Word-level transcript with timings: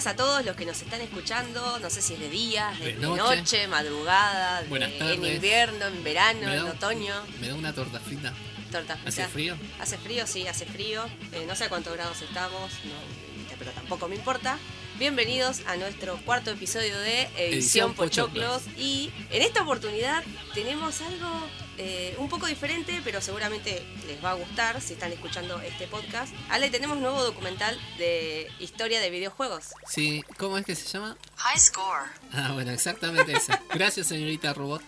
buenas 0.00 0.14
a 0.14 0.16
todos 0.16 0.46
los 0.46 0.56
que 0.56 0.64
nos 0.64 0.80
están 0.80 1.00
escuchando. 1.02 1.78
No 1.78 1.90
sé 1.90 2.00
si 2.00 2.14
es 2.14 2.20
de 2.20 2.30
día, 2.30 2.72
de, 2.80 2.94
noche. 2.94 3.36
noche, 3.36 3.68
madrugada, 3.68 4.62
de- 4.62 5.12
en 5.12 5.24
invierno, 5.26 5.84
en 5.86 6.02
verano, 6.02 6.50
en 6.50 6.60
otoño. 6.60 7.14
Me 7.38 7.48
da 7.48 7.54
una 7.54 7.74
torta 7.74 8.00
frita. 8.00 8.32
Torta 8.72 8.96
¿Hace 9.04 9.26
frío? 9.28 9.56
Hace 9.78 9.98
frío, 9.98 10.26
sí, 10.26 10.46
hace 10.46 10.64
frío. 10.64 11.04
Eh, 11.32 11.44
no 11.46 11.54
sé 11.54 11.64
a 11.64 11.68
cuántos 11.68 11.92
grados 11.92 12.22
estamos, 12.22 12.72
no, 12.84 12.94
pero 13.58 13.72
tampoco 13.72 14.08
me 14.08 14.14
importa. 14.16 14.58
Bienvenidos 14.98 15.60
a 15.66 15.76
nuestro 15.76 16.16
cuarto 16.24 16.50
episodio 16.50 16.98
de 16.98 17.22
Edición, 17.36 17.90
Edición 17.90 17.94
Pochoclos. 17.94 18.62
Y 18.78 19.10
en 19.30 19.42
esta 19.42 19.62
oportunidad 19.62 20.22
tenemos 20.54 21.02
algo 21.02 21.28
eh, 21.82 22.14
un 22.18 22.28
poco 22.28 22.46
diferente, 22.46 23.00
pero 23.02 23.22
seguramente 23.22 23.82
les 24.06 24.22
va 24.22 24.32
a 24.32 24.34
gustar 24.34 24.80
si 24.82 24.92
están 24.92 25.12
escuchando 25.12 25.58
este 25.62 25.86
podcast. 25.86 26.30
Ale, 26.50 26.68
tenemos 26.68 26.96
un 26.98 27.02
nuevo 27.02 27.22
documental 27.24 27.80
de 27.96 28.50
historia 28.58 29.00
de 29.00 29.08
videojuegos. 29.08 29.68
Sí, 29.88 30.22
¿cómo 30.36 30.58
es 30.58 30.66
que 30.66 30.76
se 30.76 30.86
llama? 30.86 31.16
High 31.36 31.58
score. 31.58 32.04
Ah, 32.32 32.50
bueno, 32.52 32.70
exactamente 32.70 33.32
esa. 33.32 33.60
Gracias, 33.72 34.08
señorita 34.08 34.52
robot. 34.52 34.82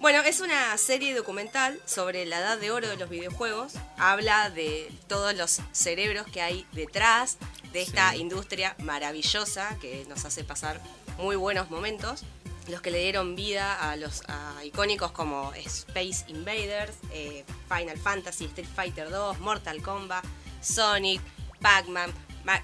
Bueno, 0.00 0.20
es 0.22 0.40
una 0.40 0.76
serie 0.78 1.14
documental 1.14 1.80
sobre 1.86 2.24
la 2.26 2.38
edad 2.38 2.58
de 2.58 2.70
oro 2.70 2.88
de 2.88 2.96
los 2.96 3.08
videojuegos. 3.08 3.72
Habla 3.96 4.50
de 4.50 4.90
todos 5.08 5.34
los 5.36 5.60
cerebros 5.72 6.26
que 6.28 6.40
hay 6.42 6.66
detrás 6.72 7.36
de 7.72 7.82
esta 7.82 8.12
Sí. 8.12 8.18
industria 8.18 8.74
maravillosa 8.80 9.76
que 9.80 10.04
nos 10.08 10.24
hace 10.24 10.44
pasar 10.44 10.80
muy 11.18 11.36
buenos 11.36 11.70
momentos. 11.70 12.22
Los 12.68 12.80
que 12.80 12.90
le 12.90 13.00
dieron 13.02 13.34
vida 13.34 13.90
a 13.90 13.96
los 13.96 14.22
a 14.28 14.64
icónicos 14.64 15.10
como 15.12 15.52
Space 15.54 16.24
Invaders, 16.28 16.94
eh, 17.12 17.44
Final 17.68 17.98
Fantasy, 17.98 18.44
Street 18.46 18.68
Fighter 18.74 19.10
2, 19.10 19.40
Mortal 19.40 19.82
Kombat, 19.82 20.24
Sonic, 20.60 21.20
Pac-Man, 21.60 22.10
Ma- 22.44 22.62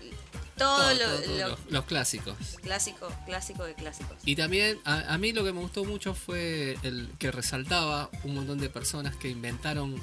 todo, 0.56 0.76
Todo, 0.76 0.94
lo, 0.94 0.98
todo, 1.04 1.20
todo, 1.22 1.38
lo 1.38 1.48
los, 1.48 1.58
los 1.70 1.84
clásicos. 1.84 2.36
clásico, 2.62 3.08
clásico 3.26 3.64
de 3.64 3.74
clásicos. 3.74 4.16
Y 4.24 4.34
también, 4.36 4.78
a, 4.84 5.12
a 5.14 5.18
mí 5.18 5.32
lo 5.32 5.44
que 5.44 5.52
me 5.52 5.60
gustó 5.60 5.84
mucho 5.84 6.14
fue 6.14 6.76
el 6.82 7.10
que 7.18 7.30
resaltaba 7.30 8.10
un 8.24 8.34
montón 8.34 8.58
de 8.58 8.68
personas 8.70 9.14
que 9.16 9.28
inventaron, 9.28 9.96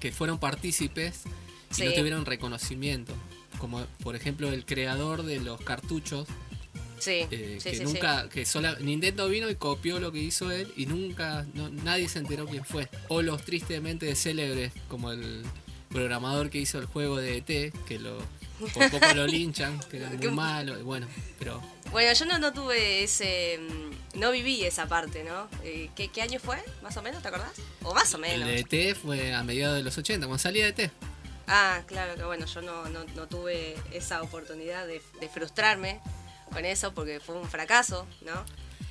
que 0.00 0.10
fueron 0.12 0.38
partícipes 0.38 1.22
y 1.70 1.74
Sí. 1.74 1.84
no 1.86 1.92
tuvieron 1.92 2.24
reconocimiento. 2.26 3.12
Como 3.58 3.84
por 4.02 4.14
ejemplo 4.16 4.48
el 4.50 4.66
creador 4.66 5.22
de 5.22 5.40
los 5.40 5.60
cartuchos, 5.60 6.26
Sí, 7.04 7.26
eh, 7.30 7.58
sí, 7.60 7.70
que 7.70 7.76
sí, 7.76 7.84
nunca, 7.84 8.28
que 8.28 8.46
sola, 8.46 8.76
Nintendo 8.80 9.28
vino 9.28 9.50
y 9.50 9.56
copió 9.56 9.98
lo 10.00 10.10
que 10.12 10.18
hizo 10.20 10.50
él 10.50 10.72
y 10.76 10.86
nunca, 10.86 11.44
no- 11.54 11.68
nadie 11.68 12.08
se 12.08 12.18
enteró 12.18 12.46
quién 12.46 12.64
fue. 12.64 12.88
O 13.08 13.20
los 13.22 13.44
tristemente 13.44 14.14
célebres, 14.16 14.72
como 14.88 15.12
el 15.12 15.42
programador 15.90 16.50
que 16.50 16.58
hizo 16.58 16.78
el 16.78 16.86
juego 16.86 17.16
de 17.18 17.36
ET, 17.38 17.72
que 17.86 17.98
lo, 17.98 18.18
por 18.72 18.90
poco 18.90 19.14
lo 19.14 19.26
linchan, 19.26 19.78
que 19.90 19.98
era 19.98 20.10
muy 20.10 20.28
malo, 20.32 20.78
y 20.78 20.82
bueno, 20.82 21.06
pero 21.38 21.60
Bueno, 21.92 22.12
yo 22.12 22.24
no, 22.24 22.38
no 22.38 22.52
tuve 22.52 23.04
ese. 23.04 23.58
mm, 23.60 24.18
No 24.18 24.30
viví 24.32 24.64
esa 24.64 24.86
parte, 24.88 25.22
¿no? 25.24 25.48
Eh, 25.62 25.90
¿qué, 25.94 26.08
qué 26.08 26.22
año 26.22 26.40
fue? 26.40 26.56
¿Más 26.82 26.96
o 26.96 27.02
menos? 27.02 27.22
¿Te 27.22 27.28
acordás? 27.28 27.52
O 27.82 27.94
más 27.94 28.12
o 28.14 28.16
el 28.16 28.22
menos. 28.22 28.48
de 28.48 28.60
ET 28.90 28.96
fue 28.96 29.32
a 29.34 29.42
mediados 29.44 29.76
de 29.76 29.82
los 29.84 29.96
80, 29.98 30.26
cuando 30.26 30.38
salía 30.42 30.66
ET. 30.66 30.90
Ah, 31.46 31.82
claro, 31.86 32.14
que 32.16 32.24
bueno, 32.24 32.46
yo 32.46 32.62
no, 32.62 32.88
no, 32.88 33.04
no 33.14 33.26
tuve 33.28 33.76
esa 33.92 34.22
oportunidad 34.22 34.86
de, 34.86 35.02
de 35.20 35.28
frustrarme 35.28 36.00
con 36.54 36.64
eso 36.64 36.94
porque 36.94 37.20
fue 37.20 37.36
un 37.36 37.48
fracaso, 37.48 38.06
¿no? 38.24 38.44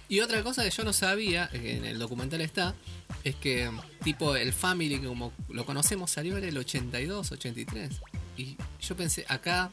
Y 0.10 0.20
otra 0.20 0.44
cosa 0.44 0.64
que 0.64 0.70
yo 0.70 0.84
no 0.84 0.94
sabía, 0.94 1.50
eh, 1.54 1.60
que 1.60 1.78
en 1.78 1.86
el 1.86 1.98
documental 1.98 2.42
está, 2.42 2.76
es 3.24 3.36
que 3.36 3.72
tipo 4.04 4.36
el 4.36 4.54
Family, 4.54 5.00
como 5.00 5.32
lo 5.50 5.66
conocemos, 5.66 6.12
salió 6.12 6.38
en 6.38 6.44
el 6.44 6.58
82, 6.58 7.32
83. 7.32 7.90
Y 8.38 8.58
yo 8.82 8.96
pensé, 8.96 9.26
acá 9.28 9.72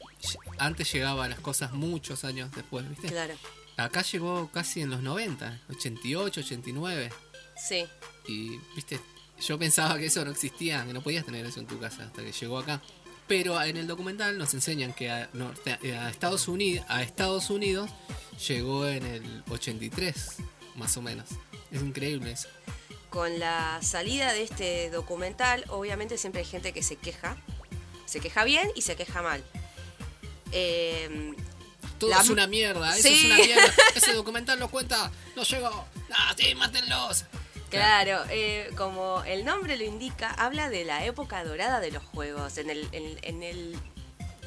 antes 0.59 0.93
llegaba 0.93 1.29
las 1.29 1.41
cosas 1.41 1.73
muchos 1.73 2.25
años 2.25 2.51
después, 2.55 2.89
¿viste? 2.89 3.09
Claro, 3.09 3.35
Acá 3.77 4.03
llegó 4.03 4.51
casi 4.53 4.83
en 4.83 4.91
los 4.91 5.03
90, 5.03 5.63
88, 5.71 6.41
89. 6.41 7.11
sí. 7.57 7.87
Y, 8.29 8.59
viste, 8.77 9.01
yo 9.41 9.59
pensaba 9.59 9.99
que 9.99 10.07
eso 10.07 10.25
no 10.25 10.31
existía, 10.31 10.85
que 10.85 10.93
no 10.93 11.01
podías 11.01 11.25
tener 11.25 11.45
eso 11.47 11.59
en 11.59 11.67
tu 11.67 11.81
casa 11.81 12.05
hasta 12.05 12.23
que 12.23 12.33
llegó 12.33 12.59
acá. 12.59 12.81
Pero 13.31 13.63
en 13.63 13.77
el 13.77 13.87
documental 13.87 14.37
nos 14.39 14.55
enseñan 14.55 14.93
que 14.93 15.09
a, 15.09 15.29
a 16.03 16.11
Estados 16.11 16.49
Unidos, 16.49 16.85
a 16.89 17.05
Estados 17.05 17.49
Unidos 17.49 17.89
llegó 18.49 18.89
en 18.89 19.07
el 19.07 19.45
83, 19.49 20.39
más 20.75 20.97
o 20.97 21.03
menos. 21.03 21.27
Es 21.71 21.81
increíble 21.81 22.33
eso. 22.33 22.49
Con 23.09 23.39
la 23.39 23.79
salida 23.83 24.33
de 24.33 24.43
este 24.43 24.91
documental, 24.91 25.65
obviamente 25.69 26.19
siempre 26.19 26.41
hay 26.43 26.47
gente 26.49 26.73
que 26.73 26.83
se 26.83 26.97
queja. 26.97 27.37
Se 28.05 28.19
queja 28.19 28.43
bien 28.43 28.69
y 28.75 28.83
se 28.83 28.97
queja 28.97 29.23
mal. 29.23 29.45
Eh, 30.51 31.33
Todo 31.99 32.11
La- 32.11 32.21
es 32.23 32.31
una 32.31 32.49
mierda, 32.49 32.97
eso 32.97 33.07
Sí. 33.07 33.15
es 33.15 33.25
una 33.27 33.37
mierda. 33.37 33.75
Ese 33.95 34.13
documental 34.15 34.59
lo 34.59 34.69
cuenta, 34.69 35.13
no 35.37 35.45
llegó. 35.45 35.87
¡Ah, 36.13 36.35
sí, 36.37 36.53
mátenlos! 36.57 37.27
Claro, 37.71 38.23
eh, 38.31 38.71
como 38.77 39.23
el 39.25 39.45
nombre 39.45 39.77
lo 39.77 39.85
indica, 39.85 40.31
habla 40.31 40.69
de 40.69 40.85
la 40.85 41.05
época 41.05 41.45
dorada 41.45 41.81
de 41.81 41.91
los 41.91 42.03
juegos, 42.05 42.59
en 42.59 42.71
el, 42.71 42.89
en, 42.93 43.19
en 43.23 43.43
el, 43.43 43.79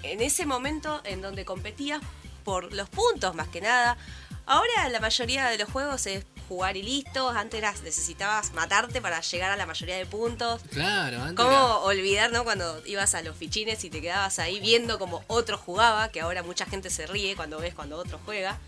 en 0.04 0.22
ese 0.22 0.46
momento 0.46 1.02
en 1.06 1.22
donde 1.22 1.46
competías 1.46 2.02
por 2.44 2.74
los 2.74 2.90
puntos 2.90 3.34
más 3.36 3.48
que 3.48 3.62
nada. 3.62 3.98
Ahora 4.46 4.90
la 4.90 5.00
mayoría 5.00 5.46
de 5.48 5.58
los 5.58 5.70
juegos 5.70 6.06
es 6.06 6.26
jugar 6.50 6.76
y 6.76 6.84
listo, 6.84 7.30
antes 7.30 7.58
eras- 7.60 7.82
necesitabas 7.84 8.52
matarte 8.52 9.00
para 9.00 9.22
llegar 9.22 9.52
a 9.52 9.56
la 9.56 9.66
mayoría 9.66 9.96
de 9.96 10.06
puntos. 10.06 10.62
Claro, 10.72 11.22
antes 11.22 11.38
¿Cómo 11.38 11.50
era- 11.52 11.78
olvidar, 11.78 12.32
no? 12.34 12.44
Cuando 12.44 12.86
ibas 12.86 13.16
a 13.16 13.22
los 13.22 13.38
fichines 13.38 13.82
y 13.86 13.90
te 13.90 14.02
quedabas 14.02 14.40
ahí 14.40 14.60
viendo 14.60 15.00
como 15.00 15.24
otro 15.28 15.58
jugaba, 15.58 16.10
que 16.10 16.20
ahora 16.20 16.44
mucha 16.44 16.66
gente 16.66 16.90
se 16.90 17.08
ríe 17.08 17.38
cuando 17.38 17.60
ves 17.60 17.74
cuando 17.74 17.98
otro 17.98 18.20
juega. 18.26 18.60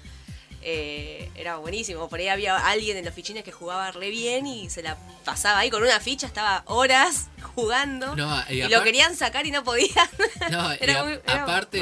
Eh, 0.67 1.29
era 1.35 1.57
buenísimo. 1.57 2.09
Por 2.09 2.19
ahí 2.19 2.27
había 2.27 2.57
alguien 2.57 2.97
en 2.97 3.05
los 3.05 3.13
fichines 3.13 3.43
que 3.43 3.51
jugaba 3.51 3.91
re 3.91 4.09
bien 4.09 4.47
y 4.47 4.67
se 4.71 4.81
la 4.81 4.97
pasaba 5.23 5.59
ahí 5.59 5.69
con 5.69 5.83
una 5.83 5.99
ficha, 5.99 6.25
estaba 6.25 6.63
horas 6.65 7.27
jugando. 7.53 8.15
No, 8.15 8.43
y 8.49 8.63
lo 8.63 8.83
querían 8.83 9.15
sacar 9.15 9.45
y 9.45 9.51
no 9.51 9.63
podían. 9.63 10.09
No, 10.51 10.73
y 10.73 10.77
Era 10.81 11.01
a- 11.01 11.03
muy- 11.03 11.13
era- 11.23 11.43
aparte, 11.43 11.79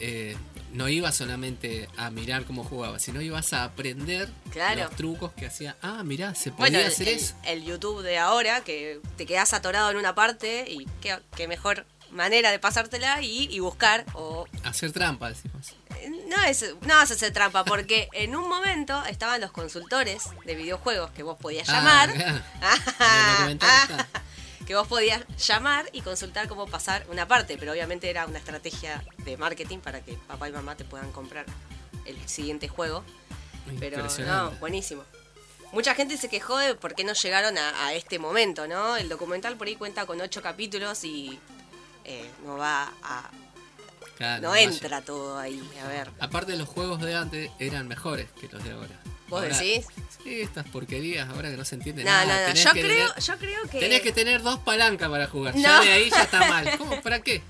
eh, 0.00 0.36
no 0.72 0.88
ibas 0.88 1.14
solamente 1.14 1.88
a 1.96 2.10
mirar 2.10 2.44
cómo 2.44 2.64
jugaba, 2.64 2.98
sino 2.98 3.20
ibas 3.22 3.52
a 3.52 3.62
aprender 3.62 4.28
Claro. 4.50 4.82
los 4.82 4.96
trucos 4.96 5.30
que 5.34 5.46
hacía. 5.46 5.76
Ah, 5.82 6.02
mirá, 6.02 6.34
se 6.34 6.50
podía 6.50 6.78
Bueno, 6.78 6.88
hacer 6.88 7.08
el- 7.08 7.14
eso. 7.18 7.34
el 7.44 7.64
YouTube 7.64 8.02
de 8.02 8.18
ahora, 8.18 8.62
que 8.62 8.98
te 9.16 9.26
quedas 9.26 9.52
atorado 9.52 9.92
en 9.92 9.96
una 9.96 10.16
parte 10.16 10.64
y 10.68 10.86
qué, 11.00 11.16
qué 11.36 11.46
mejor 11.46 11.86
manera 12.14 12.50
de 12.50 12.58
pasártela 12.58 13.20
y, 13.20 13.48
y 13.50 13.58
buscar 13.58 14.06
o 14.14 14.46
Hacer 14.62 14.92
trampa, 14.92 15.28
decimos. 15.28 15.74
No 16.28 16.42
es, 16.44 16.74
no 16.82 16.94
vas 16.94 17.10
a 17.10 17.14
hacer 17.14 17.32
trampa, 17.32 17.64
porque 17.64 18.08
en 18.12 18.34
un 18.36 18.48
momento 18.48 19.04
estaban 19.04 19.40
los 19.40 19.50
consultores 19.50 20.24
de 20.46 20.54
videojuegos 20.54 21.10
que 21.10 21.22
vos 21.22 21.36
podías 21.38 21.68
llamar. 21.68 22.14
Ah, 22.62 23.36
documental 23.38 23.90
está. 23.90 24.08
que 24.66 24.74
vos 24.74 24.86
podías 24.86 25.22
llamar 25.36 25.88
y 25.92 26.00
consultar 26.00 26.48
cómo 26.48 26.66
pasar 26.66 27.04
una 27.10 27.28
parte, 27.28 27.58
pero 27.58 27.72
obviamente 27.72 28.08
era 28.08 28.24
una 28.26 28.38
estrategia 28.38 29.04
de 29.18 29.36
marketing 29.36 29.78
para 29.78 30.00
que 30.02 30.14
papá 30.14 30.48
y 30.48 30.52
mamá 30.52 30.76
te 30.76 30.84
puedan 30.84 31.12
comprar 31.12 31.44
el 32.06 32.16
siguiente 32.28 32.68
juego. 32.68 33.04
Pero 33.78 34.06
no, 34.20 34.50
buenísimo. 34.52 35.04
Mucha 35.72 35.94
gente 35.94 36.16
se 36.16 36.28
quejó 36.28 36.56
de 36.58 36.74
por 36.74 36.94
qué 36.94 37.04
no 37.04 37.12
llegaron 37.12 37.58
a, 37.58 37.86
a 37.86 37.94
este 37.94 38.18
momento, 38.18 38.68
¿no? 38.68 38.96
El 38.96 39.08
documental 39.08 39.56
por 39.56 39.66
ahí 39.66 39.76
cuenta 39.76 40.06
con 40.06 40.20
ocho 40.20 40.40
capítulos 40.40 41.04
y 41.04 41.38
eh, 42.04 42.30
no 42.44 42.56
va 42.56 42.92
a. 43.02 43.30
Claro, 44.16 44.42
No 44.42 44.54
entra 44.54 45.02
todo 45.02 45.38
ahí. 45.38 45.60
A 45.84 45.88
ver. 45.88 46.10
Aparte, 46.20 46.56
los 46.56 46.68
juegos 46.68 47.00
de 47.00 47.14
antes 47.14 47.50
eran 47.58 47.88
mejores 47.88 48.28
que 48.40 48.48
los 48.48 48.62
de 48.62 48.70
ahora. 48.72 49.00
¿Vos 49.28 49.42
Ahora- 49.42 49.58
decís? 49.58 49.86
Sí, 50.22 50.40
estas 50.40 50.66
porquerías, 50.68 51.28
ahora 51.28 51.50
que 51.50 51.56
no 51.56 51.64
se 51.64 51.74
entiende 51.74 52.04
No, 52.04 52.10
nada. 52.10 52.48
no, 52.48 52.48
no. 52.48 52.54
Yo 52.54 52.72
que 52.72 52.80
creo, 52.82 53.08
tener- 53.08 53.24
yo 53.24 53.38
creo 53.38 53.62
que. 53.68 53.80
Tenés 53.80 54.00
que 54.02 54.12
tener 54.12 54.42
dos 54.42 54.58
palancas 54.60 55.08
para 55.10 55.26
jugar. 55.26 55.54
No. 55.56 55.60
Ya 55.62 55.80
de 55.80 55.92
ahí 55.92 56.10
ya 56.10 56.22
está 56.22 56.38
mal. 56.48 56.78
¿Cómo? 56.78 57.00
¿Para 57.02 57.20
qué? 57.20 57.42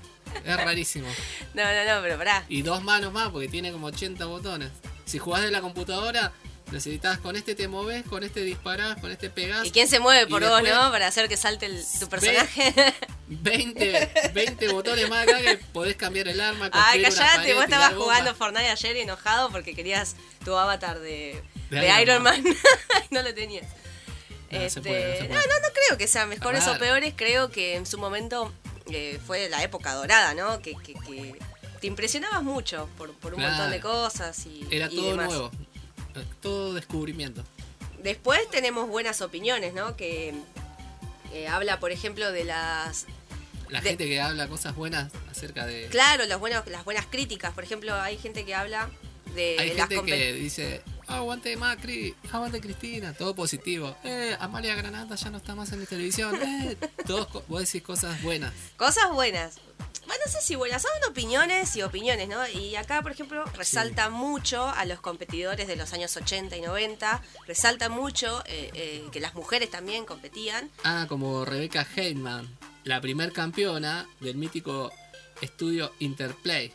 Es 0.43 0.57
rarísimo. 0.57 1.07
No, 1.53 1.63
no, 1.63 1.95
no, 1.95 2.01
pero 2.01 2.17
pará. 2.17 2.43
Y 2.49 2.61
dos 2.63 2.83
manos 2.83 3.13
más 3.13 3.29
porque 3.29 3.47
tiene 3.47 3.71
como 3.71 3.87
80 3.87 4.25
botones. 4.25 4.71
Si 5.05 5.19
jugás 5.19 5.43
de 5.43 5.51
la 5.51 5.61
computadora, 5.61 6.31
necesitas 6.71 7.17
con 7.19 7.35
este 7.35 7.55
te 7.55 7.67
moves, 7.67 8.03
con 8.05 8.23
este 8.23 8.41
disparás, 8.41 8.99
con 8.99 9.11
este 9.11 9.29
pegás. 9.29 9.65
¿Y 9.65 9.71
quién 9.71 9.87
se 9.87 9.99
mueve 9.99 10.27
por 10.27 10.43
vos, 10.43 10.61
no? 10.63 10.91
Para 10.91 11.07
hacer 11.07 11.27
que 11.29 11.37
salte 11.37 11.67
el- 11.67 11.83
tu 11.99 12.07
personaje. 12.09 12.73
20, 13.27 14.31
20 14.33 14.67
botones 14.69 15.09
más 15.09 15.23
acá 15.27 15.41
que 15.41 15.57
podés 15.73 15.95
cambiar 15.95 16.27
el 16.27 16.39
arma. 16.41 16.69
Ay, 16.73 17.01
callate, 17.01 17.53
vos 17.53 17.63
estabas 17.63 17.93
jugando 17.95 18.35
Fortnite 18.35 18.69
ayer 18.69 18.97
enojado 18.97 19.49
porque 19.51 19.73
querías 19.75 20.15
tu 20.43 20.55
avatar 20.55 20.99
de, 20.99 21.41
De 21.69 21.79
de 21.79 22.01
Iron 22.01 22.21
Man. 22.23 22.43
Man. 22.43 22.55
y 23.09 23.13
no 23.13 23.21
lo 23.23 23.33
tenías. 23.33 23.65
No, 24.51 24.59
Este, 24.59 24.81
puede, 24.81 25.27
no 25.27 25.35
no, 25.35 25.41
no, 25.41 25.67
creo 25.73 25.97
que 25.97 26.07
sean 26.07 26.29
mejores 26.29 26.67
o 26.67 26.77
peores. 26.77 27.13
Creo 27.15 27.49
que 27.49 27.75
en 27.75 27.85
su 27.85 27.97
momento 27.97 28.53
eh, 28.91 29.19
fue 29.25 29.49
la 29.49 29.63
época 29.63 29.93
dorada, 29.93 30.33
¿no? 30.35 30.61
Que, 30.61 30.75
que- 30.75 30.93
que 30.93 31.35
te 31.81 31.87
impresionabas 31.87 32.43
mucho 32.43 32.87
por, 32.97 33.11
por 33.15 33.33
un 33.33 33.39
Claro. 33.39 33.53
montón 33.55 33.71
de 33.71 33.79
cosas 33.81 34.45
y, 34.45 34.65
Era 34.71 34.87
y 34.91 34.95
todo 34.95 35.09
demás. 35.11 35.27
nuevo. 35.27 35.51
Todo 36.41 36.73
descubrimiento. 36.73 37.43
Después 38.03 38.39
tenemos 38.51 38.87
buenas 38.87 39.21
opiniones, 39.21 39.73
¿no? 39.73 39.95
Que 39.95 40.33
eh, 41.33 41.47
habla, 41.47 41.79
por 41.79 41.91
ejemplo, 41.91 42.31
de 42.31 42.43
las 42.45 43.05
La 43.69 43.81
De- 43.81 43.89
gente 43.89 44.05
que 44.05 44.21
habla 44.21 44.47
cosas 44.47 44.75
buenas 44.75 45.11
acerca 45.29 45.65
de. 45.65 45.87
Claro, 45.87 46.25
los 46.25 46.39
buenos, 46.39 46.65
las 46.67 46.85
buenas 46.85 47.05
críticas. 47.07 47.53
Por 47.53 47.63
ejemplo, 47.63 47.93
hay 47.95 48.17
gente 48.17 48.45
que 48.45 48.53
habla 48.53 48.89
de 49.33 49.57
Hay 49.59 49.71
gente 49.71 50.01
que 50.03 50.33
dice, 50.33 50.81
aguante 51.07 51.57
Macri, 51.57 52.15
aguante 52.31 52.61
Cristina, 52.61 53.13
todo 53.13 53.35
positivo. 53.35 53.97
Eh, 54.03 54.37
Amalia 54.39 54.75
Granata 54.75 55.15
ya 55.15 55.29
no 55.31 55.37
está 55.37 55.55
más 55.55 55.71
en 55.71 55.79
la 55.81 55.85
televisión. 55.87 56.35
Eh, 56.45 56.77
todos, 57.07 57.27
vos 57.47 57.59
decís 57.61 57.81
cosas 57.81 58.21
buenas. 58.21 58.53
Cosas 58.77 59.11
buenas. 59.11 59.55
Bueno, 60.07 60.21
no 60.25 60.31
sé 60.31 60.39
si 60.41 60.55
buenas, 60.55 60.81
son 60.83 60.91
opiniones 61.09 61.75
y 61.75 61.81
opiniones, 61.81 62.27
¿no? 62.27 62.47
Y 62.47 62.75
acá, 62.75 63.01
por 63.01 63.11
ejemplo, 63.11 63.43
resalta 63.55 64.09
mucho 64.09 64.67
a 64.67 64.85
los 64.85 64.99
competidores 65.01 65.67
de 65.67 65.75
los 65.75 65.93
años 65.93 66.15
80 66.15 66.55
y 66.57 66.61
90, 66.61 67.21
resalta 67.47 67.89
mucho 67.89 68.43
eh, 68.45 68.69
eh, 68.75 69.05
que 69.11 69.19
las 69.19 69.33
mujeres 69.33 69.71
también 69.71 70.05
competían. 70.05 70.69
Ah, 70.83 71.05
como 71.09 71.43
Rebecca 71.43 71.87
Heyman, 71.95 72.47
la 72.83 73.01
primer 73.01 73.31
campeona 73.31 74.07
del 74.19 74.35
mítico 74.35 74.91
estudio 75.41 75.91
Interplay. 75.99 76.71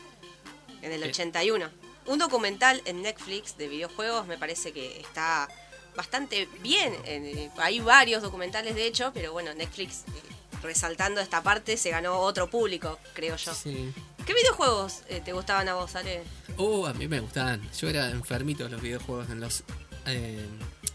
en 0.81 0.91
el 0.91 1.03
Eh. 1.03 1.09
81. 1.09 1.69
Un 2.07 2.17
documental 2.19 2.81
en 2.85 3.01
Netflix 3.03 3.55
de 3.55 3.67
videojuegos 3.67 4.25
me 4.27 4.37
parece 4.37 4.73
que 4.73 4.99
está 4.99 5.47
bastante 5.95 6.47
bien. 6.61 6.95
Eh, 7.05 7.49
Hay 7.57 7.79
varios 7.79 8.23
documentales 8.23 8.73
de 8.75 8.87
hecho, 8.87 9.11
pero 9.13 9.31
bueno, 9.31 9.53
Netflix 9.53 9.99
eh, 10.07 10.30
resaltando 10.61 11.21
esta 11.21 11.41
parte 11.43 11.77
se 11.77 11.89
ganó 11.89 12.17
otro 12.19 12.49
público, 12.49 12.99
creo 13.13 13.35
yo. 13.35 13.53
Sí. 13.53 13.93
¿Qué 14.25 14.33
videojuegos 14.33 15.01
eh, 15.09 15.21
te 15.23 15.33
gustaban 15.33 15.67
a 15.69 15.73
vos, 15.75 15.95
Ale? 15.95 16.23
Oh, 16.57 16.85
a 16.85 16.93
mí 16.93 17.07
me 17.07 17.19
gustaban. 17.19 17.61
Yo 17.79 17.89
era 17.89 18.09
enfermito 18.11 18.63
de 18.65 18.69
los 18.69 18.81
videojuegos 18.81 19.29
en 19.29 19.39
los. 19.39 19.63
Eh, 20.05 20.45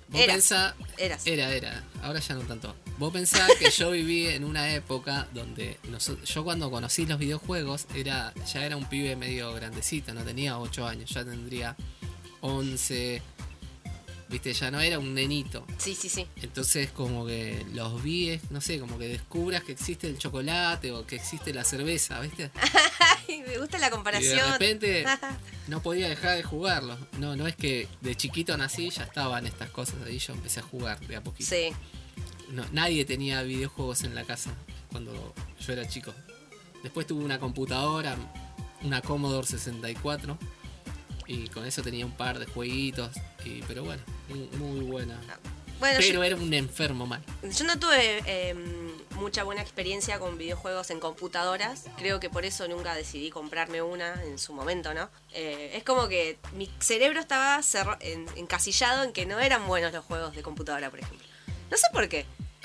vos 0.08 0.20
Eras. 0.20 0.36
pensá- 0.36 0.74
Eras. 0.96 1.26
Era, 1.26 1.50
era. 1.52 1.82
Ahora 2.02 2.20
ya 2.20 2.34
no 2.34 2.42
tanto. 2.42 2.74
Vos 2.98 3.12
pensás 3.12 3.50
que 3.58 3.70
yo 3.70 3.90
viví 3.90 4.28
en 4.28 4.44
una 4.44 4.72
época 4.72 5.26
donde 5.34 5.78
noso- 5.90 6.22
yo 6.24 6.44
cuando 6.44 6.70
conocí 6.70 7.04
los 7.04 7.18
videojuegos 7.18 7.86
era 7.94 8.32
ya 8.52 8.64
era 8.64 8.76
un 8.76 8.86
pibe 8.88 9.16
medio 9.16 9.52
grandecito, 9.52 10.14
no 10.14 10.22
tenía 10.22 10.58
8 10.58 10.86
años, 10.86 11.10
ya 11.10 11.24
tendría 11.24 11.76
11. 12.40 13.22
Viste, 14.28 14.52
ya 14.52 14.72
no 14.72 14.80
era 14.80 14.98
un 14.98 15.14
nenito. 15.14 15.64
Sí, 15.78 15.94
sí, 15.94 16.08
sí. 16.08 16.26
Entonces 16.42 16.90
como 16.90 17.24
que 17.26 17.64
los 17.74 18.02
vi, 18.02 18.40
no 18.50 18.60
sé, 18.60 18.80
como 18.80 18.98
que 18.98 19.06
descubras 19.06 19.62
que 19.62 19.70
existe 19.72 20.08
el 20.08 20.18
chocolate 20.18 20.90
o 20.90 21.06
que 21.06 21.14
existe 21.16 21.54
la 21.54 21.62
cerveza, 21.62 22.18
¿viste? 22.20 22.50
Ay, 23.28 23.42
me 23.46 23.56
gusta 23.58 23.78
la 23.78 23.86
Y 23.86 23.90
comparación. 23.90 24.36
de 24.36 24.52
repente 24.52 25.04
no 25.68 25.80
podía 25.80 26.08
dejar 26.08 26.36
de 26.36 26.42
jugarlo. 26.42 26.98
No, 27.18 27.36
no 27.36 27.46
es 27.46 27.54
que 27.54 27.86
de 28.00 28.16
chiquito 28.16 28.56
nací 28.56 28.90
ya 28.90 29.04
estaban 29.04 29.46
estas 29.46 29.70
cosas 29.70 29.94
ahí, 30.04 30.18
yo 30.18 30.32
empecé 30.32 30.58
a 30.60 30.64
jugar 30.64 30.98
de 31.06 31.16
a 31.16 31.22
poquito. 31.22 31.48
sí. 31.50 31.68
No, 32.50 32.64
nadie 32.72 33.04
tenía 33.04 33.42
videojuegos 33.42 34.02
en 34.04 34.14
la 34.14 34.22
casa 34.24 34.54
cuando 34.92 35.34
yo 35.60 35.72
era 35.72 35.86
chico. 35.88 36.14
Después 36.84 37.04
tuve 37.06 37.24
una 37.24 37.40
computadora, 37.40 38.16
una 38.82 39.00
Commodore 39.02 39.46
64 39.46 40.38
y 41.26 41.48
con 41.48 41.64
eso 41.66 41.82
tenía 41.82 42.04
un 42.06 42.12
par 42.12 42.38
de 42.38 42.46
jueguitos, 42.46 43.10
y, 43.44 43.62
pero 43.62 43.84
bueno, 43.84 44.02
muy, 44.28 44.38
muy 44.58 44.80
buena. 44.86 45.20
Bueno, 45.78 45.98
Pero 46.00 46.14
yo, 46.14 46.24
era 46.24 46.36
un 46.36 46.54
enfermo 46.54 47.06
mal. 47.06 47.22
yo 47.42 47.64
no 47.66 47.78
tuve 47.78 48.22
eh, 48.24 48.54
mucha 49.16 49.42
buena 49.44 49.60
experiencia 49.60 50.18
con 50.18 50.38
videojuegos 50.38 50.88
en 50.90 51.00
computadoras. 51.00 51.84
Creo 51.98 52.18
que 52.18 52.30
por 52.30 52.46
eso 52.46 52.66
nunca 52.66 52.94
decidí 52.94 53.28
comprarme 53.28 53.82
una 53.82 54.22
en 54.24 54.38
su 54.38 54.54
momento, 54.54 54.94
¿no? 54.94 55.10
Eh, 55.34 55.72
es 55.74 55.84
como 55.84 56.08
que 56.08 56.38
mi 56.54 56.70
cerebro 56.80 57.20
estaba 57.20 57.60
en- 58.00 58.26
encasillado 58.36 59.02
en 59.04 59.12
que 59.12 59.26
no 59.26 59.38
eran 59.38 59.66
buenos 59.66 59.92
los 59.92 60.02
juegos 60.02 60.34
de 60.34 60.42
computadora, 60.42 60.88
por 60.88 61.00
ejemplo. 61.00 61.26
No 61.70 61.76
sé 61.76 61.86
por 61.92 62.08
qué. 62.08 62.24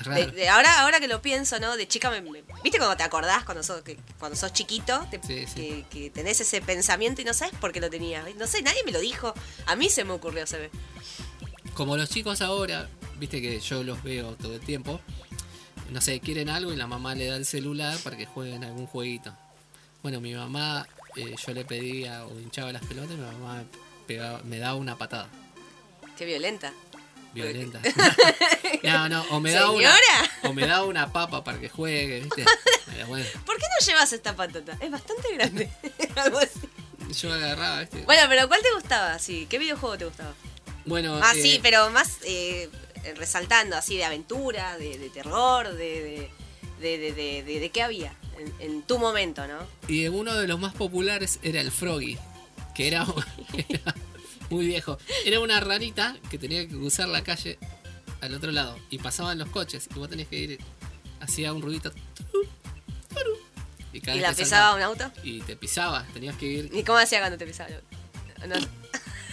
De- 0.09 0.27
de 0.31 0.49
ahora, 0.49 0.81
ahora 0.81 0.99
que 0.99 1.07
lo 1.07 1.21
pienso, 1.21 1.59
¿no? 1.59 1.75
De 1.77 1.87
chica, 1.87 2.09
me, 2.09 2.21
me- 2.21 2.43
¿viste 2.63 2.77
cuando 2.77 2.95
te 2.97 3.03
acordás 3.03 3.43
cuando 3.43 3.63
sos, 3.63 3.81
que, 3.81 3.97
cuando 4.19 4.35
sos 4.37 4.51
chiquito? 4.53 5.05
Te- 5.11 5.19
Sí, 5.25 5.45
sí. 5.47 5.53
Que, 5.55 5.85
que 5.89 6.09
tenés 6.09 6.39
ese 6.41 6.61
pensamiento 6.61 7.21
y 7.21 7.25
no 7.25 7.33
sabes 7.33 7.53
por 7.59 7.71
qué 7.71 7.79
lo 7.79 7.89
tenías. 7.89 8.25
No 8.35 8.47
sé, 8.47 8.61
nadie 8.61 8.83
me 8.85 8.91
lo 8.91 8.99
dijo. 8.99 9.33
A 9.65 9.75
mí 9.75 9.89
se 9.89 10.03
me 10.03 10.11
ocurrió, 10.13 10.45
se 10.47 10.57
ve. 10.57 10.69
Como 11.73 11.95
los 11.97 12.09
chicos 12.09 12.41
ahora, 12.41 12.89
viste 13.17 13.41
que 13.41 13.59
yo 13.59 13.83
los 13.83 14.01
veo 14.03 14.35
todo 14.35 14.55
el 14.55 14.59
tiempo, 14.61 14.99
no 15.89 16.01
sé, 16.01 16.19
quieren 16.19 16.49
algo 16.49 16.71
y 16.73 16.75
la 16.75 16.87
mamá 16.87 17.15
le 17.15 17.25
da 17.27 17.35
el 17.35 17.45
celular 17.45 17.97
para 17.99 18.17
que 18.17 18.25
jueguen 18.25 18.63
algún 18.63 18.87
jueguito. 18.87 19.35
Bueno, 20.03 20.19
mi 20.21 20.33
mamá, 20.33 20.87
eh, 21.15 21.35
yo 21.45 21.53
le 21.53 21.63
pedía 21.65 22.25
o 22.25 22.39
hinchaba 22.39 22.71
las 22.71 22.83
pelotas 22.85 23.11
y 23.11 23.15
mi 23.15 23.21
mamá 23.25 23.55
me, 23.59 23.65
pegaba, 24.07 24.41
me 24.43 24.57
daba 24.57 24.75
una 24.75 24.97
patada 24.97 25.27
Qué 26.17 26.25
violenta. 26.25 26.73
Violenta. 27.33 27.79
no, 28.83 29.09
no, 29.09 29.21
o 29.31 29.39
me 29.39 29.51
daba 29.51 29.71
una, 29.71 29.95
o 30.43 30.53
me 30.53 30.65
daba 30.65 30.85
una 30.85 31.11
papa 31.11 31.43
para 31.43 31.59
que 31.59 31.69
juegue, 31.69 32.21
viste. 32.21 32.45
Bueno, 33.07 33.25
¿Por 33.45 33.57
qué 33.57 33.63
no 33.79 33.85
llevas 33.85 34.13
esta 34.13 34.35
patata? 34.35 34.77
Es 34.79 34.91
bastante 34.91 35.33
grande. 35.33 35.69
Algo 36.15 36.39
así. 36.39 36.59
yo 37.21 37.33
agarraba, 37.33 37.79
viste. 37.81 38.01
Bueno, 38.03 38.23
pero 38.29 38.47
¿cuál 38.47 38.61
te 38.61 38.71
gustaba? 38.73 39.17
Sí, 39.19 39.47
¿qué 39.49 39.59
videojuego 39.59 39.97
te 39.97 40.05
gustaba? 40.05 40.33
Bueno, 40.85 41.19
Ah, 41.21 41.33
eh, 41.35 41.41
sí, 41.41 41.59
pero 41.61 41.89
más 41.91 42.17
eh, 42.23 42.69
resaltando, 43.15 43.75
así, 43.77 43.97
de 43.97 44.05
aventura, 44.05 44.77
de, 44.77 44.97
de 44.97 45.09
terror, 45.09 45.73
de 45.73 46.29
de, 46.81 46.97
de, 46.97 46.97
de, 46.97 47.13
de- 47.13 47.43
de- 47.43 47.59
de 47.59 47.69
qué 47.69 47.83
había 47.83 48.13
en, 48.39 48.53
en 48.59 48.81
tu 48.81 48.97
momento, 48.97 49.45
¿no? 49.47 49.59
Y 49.87 50.07
uno 50.07 50.33
de 50.35 50.47
los 50.47 50.59
más 50.59 50.73
populares 50.73 51.39
era 51.43 51.61
el 51.61 51.71
Froggy, 51.71 52.17
que 52.73 52.87
era, 52.87 53.05
era 53.69 53.95
muy 54.51 54.67
viejo. 54.67 54.97
Era 55.25 55.39
una 55.39 55.59
ranita 55.59 56.17
que 56.29 56.37
tenía 56.37 56.61
que 56.67 56.75
cruzar 56.75 57.07
la 57.07 57.23
calle 57.23 57.57
al 58.21 58.33
otro 58.35 58.51
lado 58.51 58.77
y 58.89 58.99
pasaban 58.99 59.37
los 59.39 59.49
coches 59.49 59.87
y 59.95 59.99
vos 59.99 60.09
tenías 60.09 60.27
que 60.27 60.37
ir 60.37 60.59
hacía 61.19 61.53
un 61.53 61.61
ruidito 61.61 61.91
y 63.93 63.99
cada 63.99 64.15
¿Y 64.15 64.19
vez 64.19 64.29
la 64.29 64.35
que 64.35 64.43
pisaba 64.43 64.75
un 64.75 64.81
auto? 64.81 65.11
y 65.23 65.41
te 65.41 65.55
pisaba, 65.55 66.05
tenías 66.13 66.35
que 66.37 66.45
ir 66.45 66.69
¿Y 66.73 66.83
cómo 66.83 66.97
hacía 66.99 67.19
cuando 67.19 67.37
te 67.37 67.45
pisaba? 67.45 67.69
No. 68.47 68.55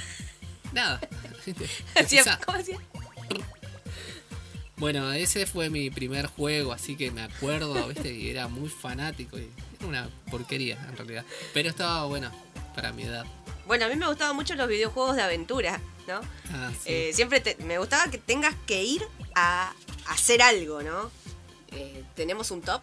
nada. 0.73 1.01
Te 1.95 2.05
pisaba. 2.05 2.39
¿Cómo 2.45 2.59
hacía? 2.59 2.79
Bueno, 4.77 5.13
ese 5.13 5.47
fue 5.47 5.71
mi 5.71 5.91
primer 5.91 6.27
juego, 6.27 6.73
así 6.73 6.95
que 6.97 7.11
me 7.11 7.23
acuerdo, 7.23 7.89
¿viste? 7.89 8.13
Y 8.13 8.31
era 8.31 8.49
muy 8.49 8.69
fanático 8.69 9.39
y 9.39 9.51
era 9.79 9.87
una 9.87 10.11
porquería 10.31 10.77
en 10.89 10.97
realidad, 10.97 11.25
pero 11.55 11.69
estaba 11.71 12.05
bueno 12.05 12.31
para 12.75 12.93
mi 12.93 13.03
edad. 13.05 13.25
Bueno, 13.69 13.85
a 13.85 13.89
mí 13.89 13.95
me 13.95 14.07
gustaban 14.09 14.35
mucho 14.35 14.55
los 14.57 14.67
videojuegos 14.67 15.15
de 15.15 15.23
aventura, 15.23 15.81
¿no? 16.09 16.21
Ah, 16.53 16.73
sí. 16.83 16.87
Eh, 16.91 17.11
siempre 17.15 17.41
te- 17.41 17.57
me 17.63 17.79
gustaba 17.79 18.11
que 18.11 18.19
tengas 18.19 18.55
que 18.67 18.83
ir 18.83 19.05
a 19.37 19.73
hacer 20.09 20.43
algo, 20.43 20.83
¿no? 20.83 21.11
Eh, 21.71 22.03
¿Tenemos 22.17 22.51
un 22.51 22.63
top 22.63 22.83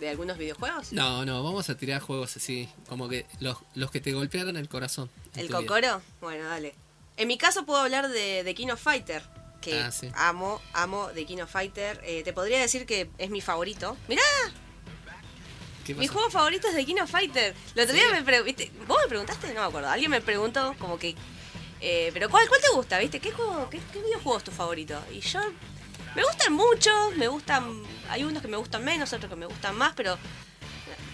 de 0.00 0.08
algunos 0.10 0.36
videojuegos? 0.36 0.92
No, 0.92 1.24
no, 1.24 1.42
vamos 1.42 1.70
a 1.70 1.76
tirar 1.76 2.02
juegos 2.02 2.36
así, 2.36 2.68
como 2.88 3.08
que 3.08 3.24
los, 3.40 3.56
los 3.74 3.90
que 3.90 4.00
te 4.00 4.12
golpearon 4.12 4.56
el 4.58 4.68
corazón. 4.68 5.08
¿El 5.36 5.46
vida. 5.48 5.58
Cocoro? 5.58 6.02
Bueno, 6.20 6.44
dale. 6.48 6.74
En 7.16 7.28
mi 7.28 7.38
caso 7.38 7.64
puedo 7.64 7.80
hablar 7.80 8.08
de, 8.08 8.42
de 8.44 8.54
King 8.54 8.68
of 8.68 8.82
Fighter, 8.82 9.22
que 9.62 9.80
Ah, 9.80 9.90
sí. 9.92 10.10
amo, 10.16 10.60
amo 10.74 11.08
de 11.08 11.24
King 11.24 11.38
of 11.38 11.50
Fighter. 11.50 12.00
Eh, 12.04 12.22
te 12.24 12.32
podría 12.32 12.60
decir 12.60 12.84
que 12.84 13.08
es 13.18 13.30
mi 13.30 13.40
favorito. 13.40 13.96
Mirá, 14.08 14.22
¿Qué 14.44 14.52
mi 15.94 16.06
juego 16.06 16.30
favorito 16.30 16.68
es 16.68 16.74
de 16.74 16.84
King 16.84 16.96
of 17.02 17.10
Fighter. 17.10 17.54
El 17.74 17.82
otro 17.82 17.94
día 17.94 18.04
¿Sí? 18.08 18.12
me 18.12 18.22
preguntaste, 18.22 18.72
¿vos 18.86 18.98
me 19.02 19.08
preguntaste? 19.08 19.48
No 19.54 19.60
me 19.60 19.66
acuerdo. 19.66 19.88
Alguien 19.90 20.10
me 20.10 20.20
preguntó 20.20 20.74
como 20.78 20.98
que... 20.98 21.14
eh, 21.80 22.10
pero 22.12 22.28
¿cuál, 22.30 22.48
¿cuál 22.48 22.60
te 22.60 22.68
gusta? 22.74 22.98
¿Viste? 22.98 23.20
¿Qué, 23.20 23.32
juego, 23.32 23.68
qué, 23.70 23.80
¿Qué 23.92 23.98
videojuego 24.00 24.38
es 24.38 24.44
tu 24.44 24.50
favorito? 24.50 25.00
Y 25.12 25.20
yo... 25.20 25.40
Me 26.14 26.22
gustan 26.24 26.52
muchos, 26.54 27.14
me 27.16 27.28
gustan... 27.28 27.82
Hay 28.08 28.24
unos 28.24 28.40
que 28.40 28.48
me 28.48 28.56
gustan 28.56 28.82
menos, 28.84 29.12
otros 29.12 29.28
que 29.30 29.36
me 29.36 29.46
gustan 29.46 29.76
más, 29.76 29.92
pero... 29.94 30.16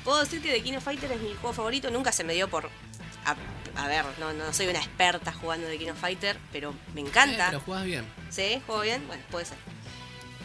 Puedo 0.04 0.20
decir 0.20 0.40
que 0.40 0.76
of 0.76 0.84
Fighter 0.84 1.10
es 1.12 1.20
mi 1.20 1.30
juego 1.34 1.52
favorito. 1.52 1.90
Nunca 1.90 2.12
se 2.12 2.24
me 2.24 2.34
dio 2.34 2.48
por... 2.48 2.68
A, 3.24 3.36
a 3.76 3.88
ver, 3.88 4.04
no, 4.18 4.32
no 4.32 4.52
soy 4.52 4.66
una 4.68 4.78
experta 4.80 5.32
jugando 5.32 5.66
de 5.66 5.78
King 5.78 5.90
of 5.90 5.98
Fighter, 6.00 6.36
pero 6.52 6.74
me 6.94 7.00
Eh, 7.00 7.04
encanta. 7.06 7.46
pero 7.46 7.60
jugás 7.60 7.84
bien. 7.84 8.04
¿Sí? 8.30 8.60
¿Juego 8.66 8.82
bien? 8.82 9.06
Bueno, 9.06 9.22
puede 9.30 9.44
ser. 9.46 9.56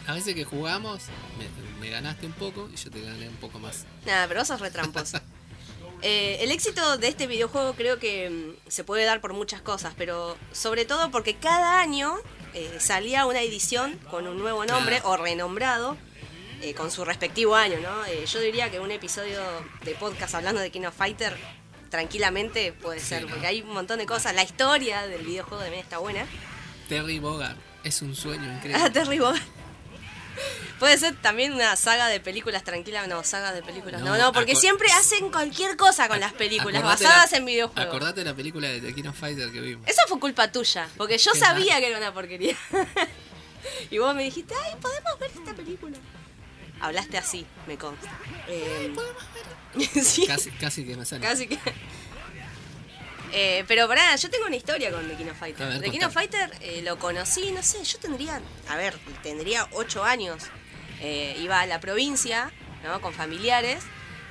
A 0.08 0.14
veces 0.14 0.34
que 0.34 0.44
jugamos, 0.44 1.02
me, 1.38 1.46
me 1.80 1.90
ganaste 1.90 2.26
un 2.26 2.32
poco 2.32 2.68
y 2.72 2.76
yo 2.76 2.90
te 2.90 3.00
gané 3.02 3.28
un 3.28 3.36
poco 3.36 3.58
más. 3.58 3.84
Nada, 4.06 4.26
pero 4.26 4.40
vos 4.40 4.48
sos 4.48 4.60
retramposo. 4.60 5.20
Eh, 6.00 6.38
el 6.42 6.50
éxito 6.52 6.96
de 6.96 7.08
este 7.08 7.26
videojuego 7.26 7.74
creo 7.74 7.98
que 7.98 8.30
mm, 8.30 8.70
se 8.70 8.84
puede 8.84 9.04
dar 9.04 9.20
por 9.20 9.32
muchas 9.34 9.60
cosas, 9.60 9.94
pero 9.98 10.36
sobre 10.52 10.84
todo 10.84 11.10
porque 11.10 11.34
cada 11.34 11.80
año 11.80 12.14
eh, 12.54 12.76
salía 12.78 13.26
una 13.26 13.42
edición 13.42 13.98
con 14.10 14.26
un 14.28 14.38
nuevo 14.38 14.64
nombre 14.64 15.00
Claro. 15.00 15.10
o 15.10 15.16
renombrado 15.16 15.96
eh, 16.62 16.72
con 16.74 16.90
su 16.90 17.04
respectivo 17.04 17.54
año, 17.56 17.78
¿no? 17.80 18.04
Eh, 18.06 18.24
yo 18.26 18.40
diría 18.40 18.70
que 18.70 18.80
un 18.80 18.90
episodio 18.92 19.40
de 19.84 19.94
podcast 19.96 20.34
hablando 20.36 20.60
de 20.60 20.70
King 20.70 20.82
of 20.86 20.94
Fighter 20.96 21.36
tranquilamente 21.90 22.72
puede 22.72 23.00
Sí, 23.00 23.06
ser, 23.06 23.22
¿no? 23.24 23.28
porque 23.30 23.46
hay 23.46 23.62
un 23.62 23.74
montón 23.74 23.98
de 23.98 24.06
cosas. 24.06 24.34
La 24.34 24.42
historia 24.44 25.06
del 25.06 25.22
videojuego 25.24 25.62
también 25.64 25.82
está 25.82 25.98
buena. 25.98 26.24
Terry 26.88 27.18
Bogard, 27.18 27.56
es 27.82 28.02
un 28.02 28.14
sueño 28.14 28.48
Ah, 28.50 28.56
increíble. 28.56 28.90
Terry 28.90 29.18
Bogard. 29.18 29.42
Puede 30.78 30.96
ser 30.96 31.16
también 31.20 31.52
una 31.52 31.74
saga 31.76 32.06
de 32.08 32.20
películas 32.20 32.62
tranquila, 32.64 33.06
no, 33.06 33.24
saga 33.24 33.52
de 33.52 33.62
películas. 33.62 34.00
No, 34.00 34.16
No, 34.16 34.18
no, 34.18 34.32
porque 34.32 34.54
siempre 34.54 34.88
hacen 34.92 35.30
cualquier 35.30 35.76
cosa 35.76 36.06
con 36.08 36.20
las 36.20 36.32
películas, 36.32 36.82
basadas 36.82 37.32
la- 37.32 37.38
en 37.38 37.44
videojuegos. 37.46 37.84
Acordate 37.94 38.20
de 38.20 38.26
la 38.30 38.34
película 38.34 38.68
de 38.68 38.80
The 38.80 38.94
King 38.94 39.08
of 39.08 39.18
Fighter 39.18 39.50
que 39.50 39.60
vimos. 39.60 39.88
Eso 39.88 40.02
fue 40.08 40.20
culpa 40.20 40.50
tuya, 40.52 40.88
porque 40.96 41.18
yo 41.18 41.34
sabía 41.34 41.78
que 41.80 41.88
era 41.88 41.98
una 41.98 42.14
porquería. 42.14 42.56
y 43.90 43.98
vos 43.98 44.14
me 44.14 44.22
dijiste, 44.24 44.54
ay, 44.64 44.74
podemos 44.80 45.18
ver 45.18 45.30
esta 45.34 45.54
película. 45.54 45.96
Hablaste 46.80 47.18
así, 47.18 47.44
me 47.66 47.76
consta. 47.76 48.08
Eh, 48.46 48.94
sí, 50.02 50.26
Casi, 50.26 50.50
casi 50.52 50.84
que 50.86 50.96
me 50.96 51.04
sale. 51.04 51.26
casi 51.26 51.48
que. 51.48 51.58
Eh, 53.32 53.64
pero 53.68 53.86
pará, 53.88 54.14
yo 54.16 54.30
tengo 54.30 54.46
una 54.46 54.56
historia 54.56 54.90
con 54.90 55.06
The 55.08 55.14
King 55.16 55.26
of 55.26 55.32
A 55.32 55.34
Fighter. 55.34 55.68
ver, 55.68 55.80
The 55.80 55.90
King 55.90 56.04
of 56.04 56.12
Fighter 56.14 56.50
eh, 56.60 56.82
lo 56.82 56.98
conocí, 56.98 57.50
no 57.52 57.62
sé, 57.62 57.82
yo 57.84 57.98
tendría, 57.98 58.40
a 58.68 58.76
ver, 58.76 58.98
tendría 59.22 59.68
8 59.72 60.04
años. 60.04 60.44
Eh, 61.00 61.36
iba 61.40 61.60
a 61.60 61.66
la 61.66 61.78
provincia, 61.80 62.50
¿no? 62.82 63.00
Con 63.00 63.12
familiares 63.14 63.82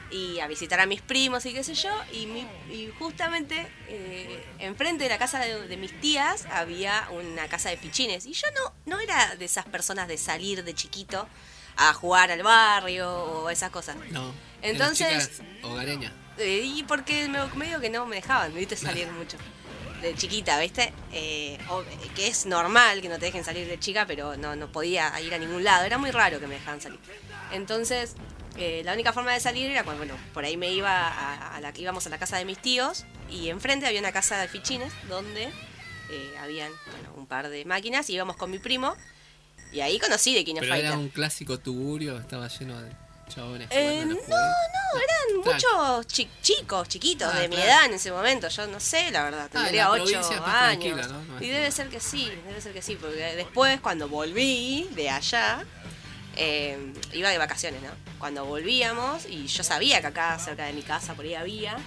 y 0.10 0.40
a 0.40 0.48
visitar 0.48 0.80
a 0.80 0.86
mis 0.86 1.02
primos 1.02 1.46
y 1.46 1.54
qué 1.54 1.64
sé 1.64 1.76
yo. 1.76 1.90
Y, 2.12 2.26
mi- 2.26 2.48
y 2.72 2.92
justamente 2.98 3.68
eh, 3.88 4.44
enfrente 4.60 5.04
de 5.04 5.10
la 5.10 5.18
casa 5.18 5.40
de, 5.40 5.68
de 5.68 5.78
mis 5.78 5.98
tías 6.02 6.46
había 6.52 7.08
una 7.12 7.48
casa 7.48 7.70
de 7.70 7.78
fichines. 7.78 8.26
Y 8.26 8.34
yo 8.34 8.48
no, 8.56 8.74
no 8.86 9.00
era 9.00 9.36
de 9.36 9.46
esas 9.46 9.66
personas 9.66 10.08
de 10.08 10.18
salir 10.18 10.64
de 10.64 10.74
chiquito 10.74 11.28
a 11.78 11.94
jugar 11.94 12.32
al 12.32 12.42
barrio 12.44 13.10
o 13.14 13.50
esas 13.50 13.70
cosas. 13.70 13.96
No. 14.12 14.34
Entonces- 14.62 15.42
hogareña. 15.62 16.12
Eh, 16.38 16.62
y 16.66 16.84
porque 16.84 17.28
me, 17.28 17.44
medio 17.56 17.80
que 17.80 17.90
no 17.90 18.06
me 18.06 18.18
dejaban, 18.18 18.54
viste, 18.54 18.76
salir 18.76 19.08
mucho. 19.12 19.38
De 20.02 20.14
chiquita, 20.14 20.60
¿viste? 20.60 20.94
Eh, 21.12 21.58
o- 21.70 21.84
que 22.16 22.28
es 22.28 22.46
normal 22.46 23.02
que 23.02 23.10
no 23.10 23.18
te 23.18 23.26
dejen 23.26 23.44
salir 23.44 23.68
de 23.68 23.80
chica, 23.80 24.06
pero 24.06 24.38
no, 24.38 24.56
no 24.56 24.72
podía 24.72 25.20
ir 25.22 25.34
a 25.34 25.40
ningún 25.40 25.64
lado. 25.64 25.86
Era 25.86 25.98
muy 25.98 26.12
raro 26.12 26.40
que 26.40 26.46
me 26.48 26.54
dejaban 26.56 26.80
salir. 26.82 27.00
Entonces, 27.52 28.14
eh, 28.58 28.84
la 28.86 28.94
única 28.94 29.12
forma 29.14 29.34
de 29.34 29.40
salir 29.40 29.72
era 29.72 29.84
cuando, 29.84 30.06
bueno, 30.06 30.16
por 30.34 30.46
ahí 30.46 30.56
me 30.58 30.72
iba 30.72 30.92
a, 31.08 31.56
a 31.56 31.62
la, 31.62 31.74
íbamos 31.76 32.06
a 32.06 32.10
la 32.10 32.20
casa 32.20 32.38
de 32.38 32.46
mis 32.46 32.60
tíos 32.60 33.06
y 33.32 33.50
enfrente 33.50 33.88
había 33.88 34.00
una 34.00 34.12
casa 34.12 34.38
de 34.40 34.48
fichines 34.48 34.94
donde 35.10 35.46
eh, 36.12 36.34
habían, 36.42 36.72
bueno, 36.92 37.10
un 37.16 37.26
par 37.26 37.50
de 37.50 37.66
máquinas 37.66 38.10
y 38.10 38.14
íbamos 38.14 38.36
con 38.36 38.52
mi 38.52 38.60
primo 38.60 38.96
y 39.74 39.80
ahí 39.82 40.00
conocí 40.00 40.34
de 40.36 40.46
King 40.46 40.56
of 40.56 40.60
Pero 40.62 40.74
Fighter. 40.74 40.88
era 40.92 40.98
un 40.98 41.10
clásico 41.10 41.60
tugurio, 41.60 42.18
estaba 42.20 42.48
lleno 42.48 42.80
de 42.82 42.92
chabones 43.28 43.68
Eh, 43.72 44.04
no, 44.06 44.14
no, 44.16 45.00
eran 45.00 45.44
muchos 45.44 46.08
chi- 46.08 46.30
chicos, 46.42 46.88
chiquitos, 46.88 47.32
Ah, 47.34 47.40
de 47.40 47.50
mi 47.50 47.56
claro. 47.56 47.70
edad 47.72 47.86
en 47.86 47.94
ese 47.94 48.12
momento. 48.12 48.48
Yo 48.48 48.68
no 48.68 48.80
sé, 48.80 49.12
la 49.12 49.24
verdad, 49.24 49.42
Ah, 49.54 49.58
en 49.58 49.64
tendría 49.64 49.84
la 49.86 49.92
8 49.92 50.04
provincia 50.04 50.36
es 50.36 50.42
más 50.42 50.62
años. 50.64 51.08
y 51.42 51.48
debe 51.50 51.72
ser 51.72 51.90
que 51.90 52.00
sí, 52.00 52.32
debe 52.48 52.62
ser 52.62 52.74
que 52.74 52.82
sí, 52.82 52.96
porque 52.96 53.18
después 53.36 53.80
cuando 53.82 54.08
volví 54.08 54.88
de 54.92 55.10
allá, 55.10 55.64
eh, 56.36 56.94
iba 57.14 57.30
de 57.30 57.38
vacaciones, 57.38 57.82
¿no? 57.82 57.90
Cuando 58.20 58.46
volvíamos, 58.46 59.26
y 59.26 59.48
yo 59.48 59.64
sabía 59.64 60.02
que 60.02 60.08
acá 60.08 60.38
cerca 60.40 60.66
de 60.66 60.74
mi 60.74 60.82
casa 60.84 61.14
por 61.14 61.26
ahí 61.26 61.36
había, 61.36 61.78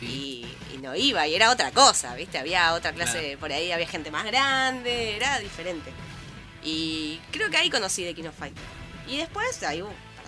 y, 0.00 0.46
y 0.74 0.78
no 0.78 0.94
iba, 0.96 1.26
y 1.28 1.34
era 1.34 1.50
otra 1.50 1.70
cosa, 1.70 2.14
¿viste? 2.14 2.38
Había 2.38 2.74
otra 2.74 2.92
clase, 2.92 3.20
Claro. 3.20 3.38
por 3.38 3.52
ahí 3.52 3.70
había 3.70 3.86
gente 3.86 4.10
más 4.10 4.24
grande, 4.24 5.16
era 5.16 5.38
diferente. 5.38 5.92
Y 6.64 7.20
creo 7.30 7.50
que 7.50 7.56
ahí 7.56 7.70
conocí 7.70 8.02
de 8.04 8.14
King 8.14 8.24
of 8.24 8.36
Fighter. 8.36 8.62
Y 9.08 9.16
después, 9.18 9.62
ahí, 9.62 9.82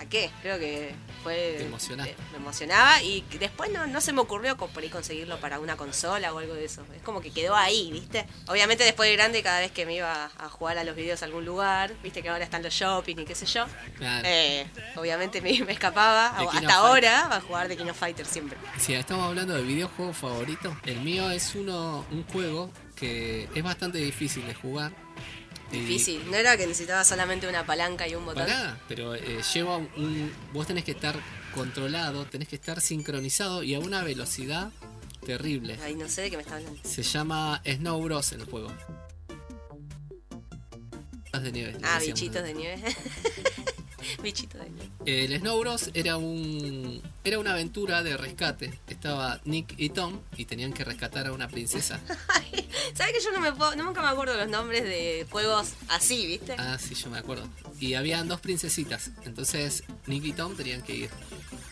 uh, 0.05 0.09
¿para 0.09 0.11
qué? 0.11 0.31
Creo 0.43 0.59
que 0.59 0.95
fue... 1.23 1.57
Te 1.59 1.63
eh, 1.63 2.17
me 2.33 2.39
emocionaba 2.39 3.03
y 3.03 3.25
después 3.39 3.71
no, 3.71 3.87
no 3.87 4.01
se 4.01 4.13
me 4.13 4.21
ocurrió 4.21 4.57
por 4.57 4.83
ahí 4.83 4.89
conseguirlo 4.89 5.39
para 5.39 5.59
una 5.59 5.77
consola 5.77 6.33
o 6.33 6.39
algo 6.39 6.55
de 6.55 6.65
eso. 6.65 6.85
Es 6.95 7.03
como 7.03 7.21
que 7.21 7.31
quedó 7.31 7.57
ahí, 7.57 7.91
¿viste? 7.93 8.27
Obviamente 8.47 8.85
después 8.85 9.09
de 9.09 9.17
grande, 9.17 9.43
cada 9.43 9.61
vez 9.61 9.73
que 9.73 9.87
me 9.87 9.95
iba 9.95 10.31
a 10.39 10.49
jugar 10.49 10.79
a 10.79 10.85
los 10.85 10.95
videos 10.97 11.23
a 11.23 11.27
algún 11.27 11.45
lugar, 11.45 11.93
¿viste? 12.03 12.23
Que 12.23 12.29
ahora 12.29 12.45
están 12.45 12.63
los 12.63 12.73
shopping 12.73 13.17
y 13.17 13.25
qué 13.25 13.35
sé 13.35 13.47
yo. 13.47 13.67
Claro. 13.97 14.27
eh, 14.27 14.67
obviamente 14.97 15.41
me, 15.41 15.59
me 15.65 15.73
escapaba 15.73 16.37
King 16.39 16.59
hasta 16.59 16.75
ahora 16.75 17.37
a 17.37 17.41
jugar 17.41 17.69
de 17.69 17.77
King 17.77 17.87
of 17.87 17.99
Fighter 17.99 18.27
siempre. 18.27 18.59
Si 18.79 18.95
estamos 18.95 19.27
hablando 19.27 19.55
de 19.55 19.63
videojuegos 19.63 20.17
favoritos, 20.17 20.75
el 20.85 21.01
mío 21.01 21.31
es 21.31 21.55
uno 21.55 22.05
un 22.11 22.25
juego 22.25 22.71
que 22.97 23.49
es 23.55 23.63
bastante 23.63 23.99
difícil 23.99 24.47
de 24.47 24.55
jugar. 24.55 24.93
Difícil. 25.81 26.31
No 26.31 26.37
era 26.37 26.57
que 26.57 26.67
necesitaba 26.67 27.05
solamente 27.05 27.49
una 27.49 27.67
palanca 27.67 28.07
y 28.09 28.15
un 28.15 28.25
botón. 28.25 28.47
Pero 28.89 29.15
eh, 29.15 29.41
lleva 29.53 29.77
un. 29.77 30.33
Vos 30.53 30.67
tenés 30.67 30.85
que 30.85 30.93
estar 30.93 31.17
controlado, 31.55 32.25
tenés 32.27 32.49
que 32.49 32.57
estar 32.57 32.81
sincronizado 32.81 33.63
y 33.63 33.75
a 33.75 33.79
una 33.79 34.03
velocidad 34.03 34.71
terrible. 35.25 35.79
Ay, 35.83 35.95
no 35.95 36.09
sé 36.09 36.23
de 36.23 36.31
qué 36.31 36.37
me 36.37 36.43
está 36.43 36.57
hablando. 36.57 36.81
Se 36.85 37.03
llama 37.03 37.63
Snow 37.65 38.03
Bros. 38.03 38.33
el 38.33 38.45
juego. 38.45 38.73
de 41.33 41.53
nieve. 41.53 41.77
Ah, 41.83 41.99
decíamos. 41.99 42.21
bichitos 42.21 42.43
de 42.43 42.55
nieve. 42.55 42.83
bichitos 44.23 44.61
de. 44.61 45.25
El 45.25 45.39
Snow 45.39 45.59
Bros 45.61 45.91
era 45.95 46.17
un 46.17 47.03
era 47.25 47.39
una 47.39 47.53
aventura 47.53 48.03
de 48.03 48.17
rescate. 48.17 48.79
Estaba 48.89 49.41
Nick 49.45 49.75
y 49.79 49.91
Tom 49.91 50.21
y 50.37 50.45
tenían 50.45 50.73
que 50.73 50.85
rescatar 50.85 51.27
a 51.27 51.33
una 51.33 51.49
princesa. 51.49 52.01
¿Sabes 52.95 53.13
que 53.13 53.21
yo 53.21 53.33
no 53.33 53.41
me 53.41 53.53
puedo, 53.53 53.75
nunca 53.77 54.03
me 54.03 54.09
acuerdo 54.09 54.37
los 54.37 54.49
nombres 54.49 54.85
de 54.85 55.27
juegos 55.31 55.73
así, 55.89 56.27
viste? 56.27 56.55
Ah, 56.59 56.79
sí, 56.79 56.95
yo 56.95 57.11
me 57.11 57.19
acuerdo. 57.19 57.49
Y 57.81 57.95
habían 57.95 58.29
dos 58.29 58.41
princesitas. 58.41 59.11
Entonces 59.25 59.85
Nick 60.07 60.25
y 60.25 60.33
Tom 60.33 60.55
tenían 60.57 60.83
que 60.83 60.95
ir. 60.95 61.11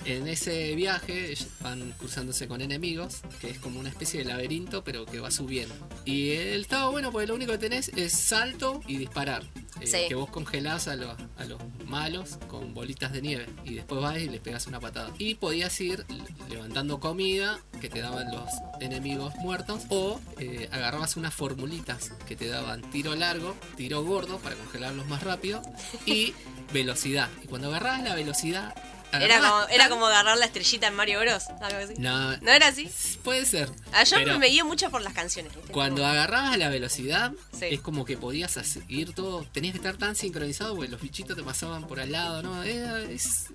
En 0.04 0.26
ese 0.26 0.74
viaje 0.74 1.34
van 1.60 1.92
cruzándose 1.92 2.48
con 2.48 2.60
enemigos, 2.60 3.20
que 3.40 3.50
es 3.50 3.58
como 3.58 3.78
una 3.78 3.88
especie 3.88 4.18
de 4.20 4.24
laberinto, 4.24 4.82
pero 4.82 5.06
que 5.06 5.20
va 5.20 5.30
subiendo. 5.30 5.74
Y 6.04 6.30
el 6.30 6.62
estaba 6.62 6.90
bueno 6.90 7.12
porque 7.12 7.28
lo 7.28 7.34
único 7.34 7.52
que 7.52 7.58
tenés 7.58 7.88
es 7.90 8.12
salto 8.12 8.80
y 8.88 8.96
disparar. 8.96 9.44
Eh, 9.82 9.86
Sí. 9.86 9.98
Que 10.08 10.14
vos 10.14 10.30
congelás 10.30 10.88
a 10.88 10.96
los, 10.96 11.16
a 11.36 11.44
los 11.44 11.60
malos 11.86 12.38
con 12.48 12.72
bolitas 12.74 13.12
de 13.12 13.22
nieve. 13.22 13.46
Y 13.64 13.74
después 13.74 14.00
vas 14.00 14.16
y 14.18 14.28
les 14.28 14.40
pegas 14.40 14.66
una 14.66 14.80
patada. 14.80 15.10
Y 15.18 15.34
podías 15.34 15.78
ir 15.80 16.04
levantando 16.48 17.00
comida 17.00 17.58
que 17.80 17.88
te 17.88 18.00
daban 18.00 18.30
los 18.32 18.48
enemigos 18.80 19.34
muertos. 19.36 19.82
O 19.88 20.20
eh, 20.38 20.68
agarrabas 20.72 21.16
unas 21.16 21.34
formulitas 21.34 22.12
que 22.26 22.36
te 22.36 22.48
daban 22.48 22.82
tiro 22.90 23.14
largo, 23.14 23.54
tiro 23.76 24.04
gordo 24.04 24.38
para 24.38 24.54
congelarlos 24.56 25.06
más 25.08 25.22
rápido. 25.22 25.62
Y 26.06 26.34
velocidad. 26.72 27.28
Y 27.42 27.46
cuando 27.48 27.68
agarrabas 27.68 28.02
la 28.02 28.14
velocidad. 28.14 28.74
Era 29.12 29.40
como, 29.40 29.68
era 29.68 29.88
como 29.88 30.06
agarrar 30.06 30.38
la 30.38 30.46
estrellita 30.46 30.86
en 30.86 30.94
Mario 30.94 31.20
Bros. 31.20 31.44
Algo 31.60 31.78
así. 31.84 31.94
No, 31.98 32.36
¿No 32.38 32.50
era 32.50 32.68
así? 32.68 32.88
puede 33.22 33.44
ser. 33.44 33.70
Ah, 33.92 34.04
yo 34.04 34.38
me 34.38 34.46
guío 34.48 34.64
mucho 34.64 34.90
por 34.90 35.02
las 35.02 35.12
canciones. 35.12 35.54
¿viste? 35.54 35.72
Cuando 35.72 36.04
agarrabas 36.06 36.56
la 36.58 36.68
velocidad, 36.68 37.32
Sí. 37.58 37.66
es 37.70 37.80
como 37.80 38.04
que 38.04 38.16
podías 38.16 38.58
ir 38.88 39.12
todo. 39.14 39.44
Tenías 39.52 39.72
que 39.72 39.78
estar 39.78 39.96
tan 39.96 40.16
sincronizado 40.16 40.74
porque 40.74 40.90
los 40.90 41.00
bichitos 41.00 41.36
te 41.36 41.42
pasaban 41.42 41.86
por 41.86 42.00
al 42.00 42.12
lado, 42.12 42.42
¿no? 42.42 42.62
Era- 42.62 43.00
es, 43.02 43.46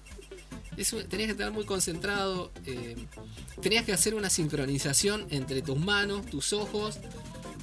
tenías 0.75 1.27
que 1.27 1.31
estar 1.31 1.51
muy 1.51 1.65
concentrado. 1.65 2.51
eh, 2.65 2.95
tenías 3.61 3.83
que 3.85 3.93
hacer 3.93 4.13
una 4.13 4.29
sincronización 4.29 5.25
entre 5.31 5.61
tus 5.63 5.77
manos, 5.79 6.25
tus 6.27 6.53
ojos, 6.53 6.99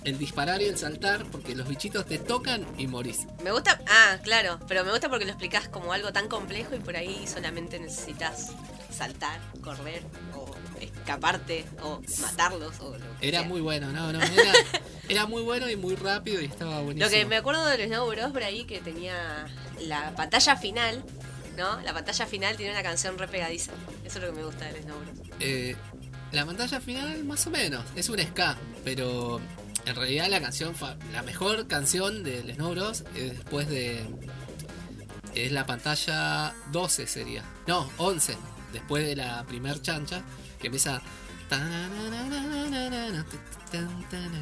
el 0.05 0.19
disparar 0.19 0.61
y 0.63 0.67
el 0.67 0.77
saltar, 0.79 1.25
porque 1.27 1.55
los 1.55 1.67
bichitos 1.69 2.05
te 2.07 2.19
tocan 2.19 2.67
y 2.79 2.87
morís. 2.87 3.27
Me 3.43 3.51
gusta, 3.53 3.81
ah, 3.89 4.19
claro, 4.23 4.59
pero 4.69 4.85
me 4.85 4.91
gusta 4.91 5.09
porque 5.09 5.25
lo 5.25 5.31
explicás 5.33 5.69
como 5.69 5.93
algo 5.93 6.13
tan 6.13 6.29
complejo 6.29 6.75
y 6.75 6.79
por 6.81 6.97
ahí 6.97 7.27
solamente 7.27 7.79
necesitas 7.79 8.53
saltar, 8.91 9.41
correr 9.63 10.03
o 10.35 10.55
escaparte 10.81 11.65
o 11.83 12.01
matarlos 12.21 12.79
o 12.81 12.97
lo 12.99 13.19
que 13.19 13.29
Era 13.29 13.41
sea. 13.41 13.49
muy 13.49 13.61
bueno, 13.61 13.91
no, 13.93 14.13
no, 14.13 14.23
era, 14.23 14.53
era 15.09 15.27
muy 15.27 15.43
bueno 15.43 15.69
y 15.71 15.77
muy 15.77 15.95
rápido 15.97 16.41
y 16.41 16.45
estaba 16.47 16.81
buenísimo. 16.83 17.05
Lo 17.05 17.11
que 17.11 17.25
me 17.27 17.37
acuerdo 17.37 17.65
del 17.67 17.89
Snow 17.89 18.09
Bros 18.11 18.31
por 18.33 18.43
ahí 18.43 18.65
que 18.65 18.81
tenía 18.81 19.47
la 19.81 20.15
pantalla 20.15 20.57
final, 20.57 21.03
¿no? 21.57 21.81
La 21.83 21.93
pantalla 21.93 22.27
final 22.27 22.57
tiene 22.57 22.73
una 22.73 22.83
canción 22.83 23.17
re 23.19 23.27
pegadiza. 23.29 23.73
Eso 24.05 24.19
es 24.19 24.25
lo 24.25 24.31
que 24.33 24.39
me 24.41 24.45
gusta 24.45 24.67
del 24.67 24.83
Snow 24.83 24.99
Bros. 25.01 25.29
Eh, 25.41 25.75
la 26.33 26.45
pantalla 26.45 26.81
final, 26.81 27.25
más 27.25 27.47
o 27.47 27.51
menos, 27.51 27.85
es 27.97 28.09
un 28.09 28.19
ska, 28.21 28.57
pero 28.85 29.41
en 29.87 29.95
realidad 29.97 30.29
la 30.29 30.41
canción, 30.41 30.75
la 31.13 31.23
mejor 31.23 31.67
canción 31.67 32.23
del 32.25 32.55
Snow 32.55 32.71
Bros. 32.73 33.05
es 33.15 33.33
después 33.39 33.69
de. 33.69 34.05
Es 35.35 35.51
la 35.53 35.67
pantalla 35.67 36.55
12 36.73 37.07
sería. 37.07 37.43
No, 37.67 37.91
11. 37.99 38.37
Después 38.73 39.05
de 39.07 39.17
la 39.17 39.45
primer 39.45 39.81
chancha, 39.83 40.23
que 40.61 40.67
empieza. 40.69 41.01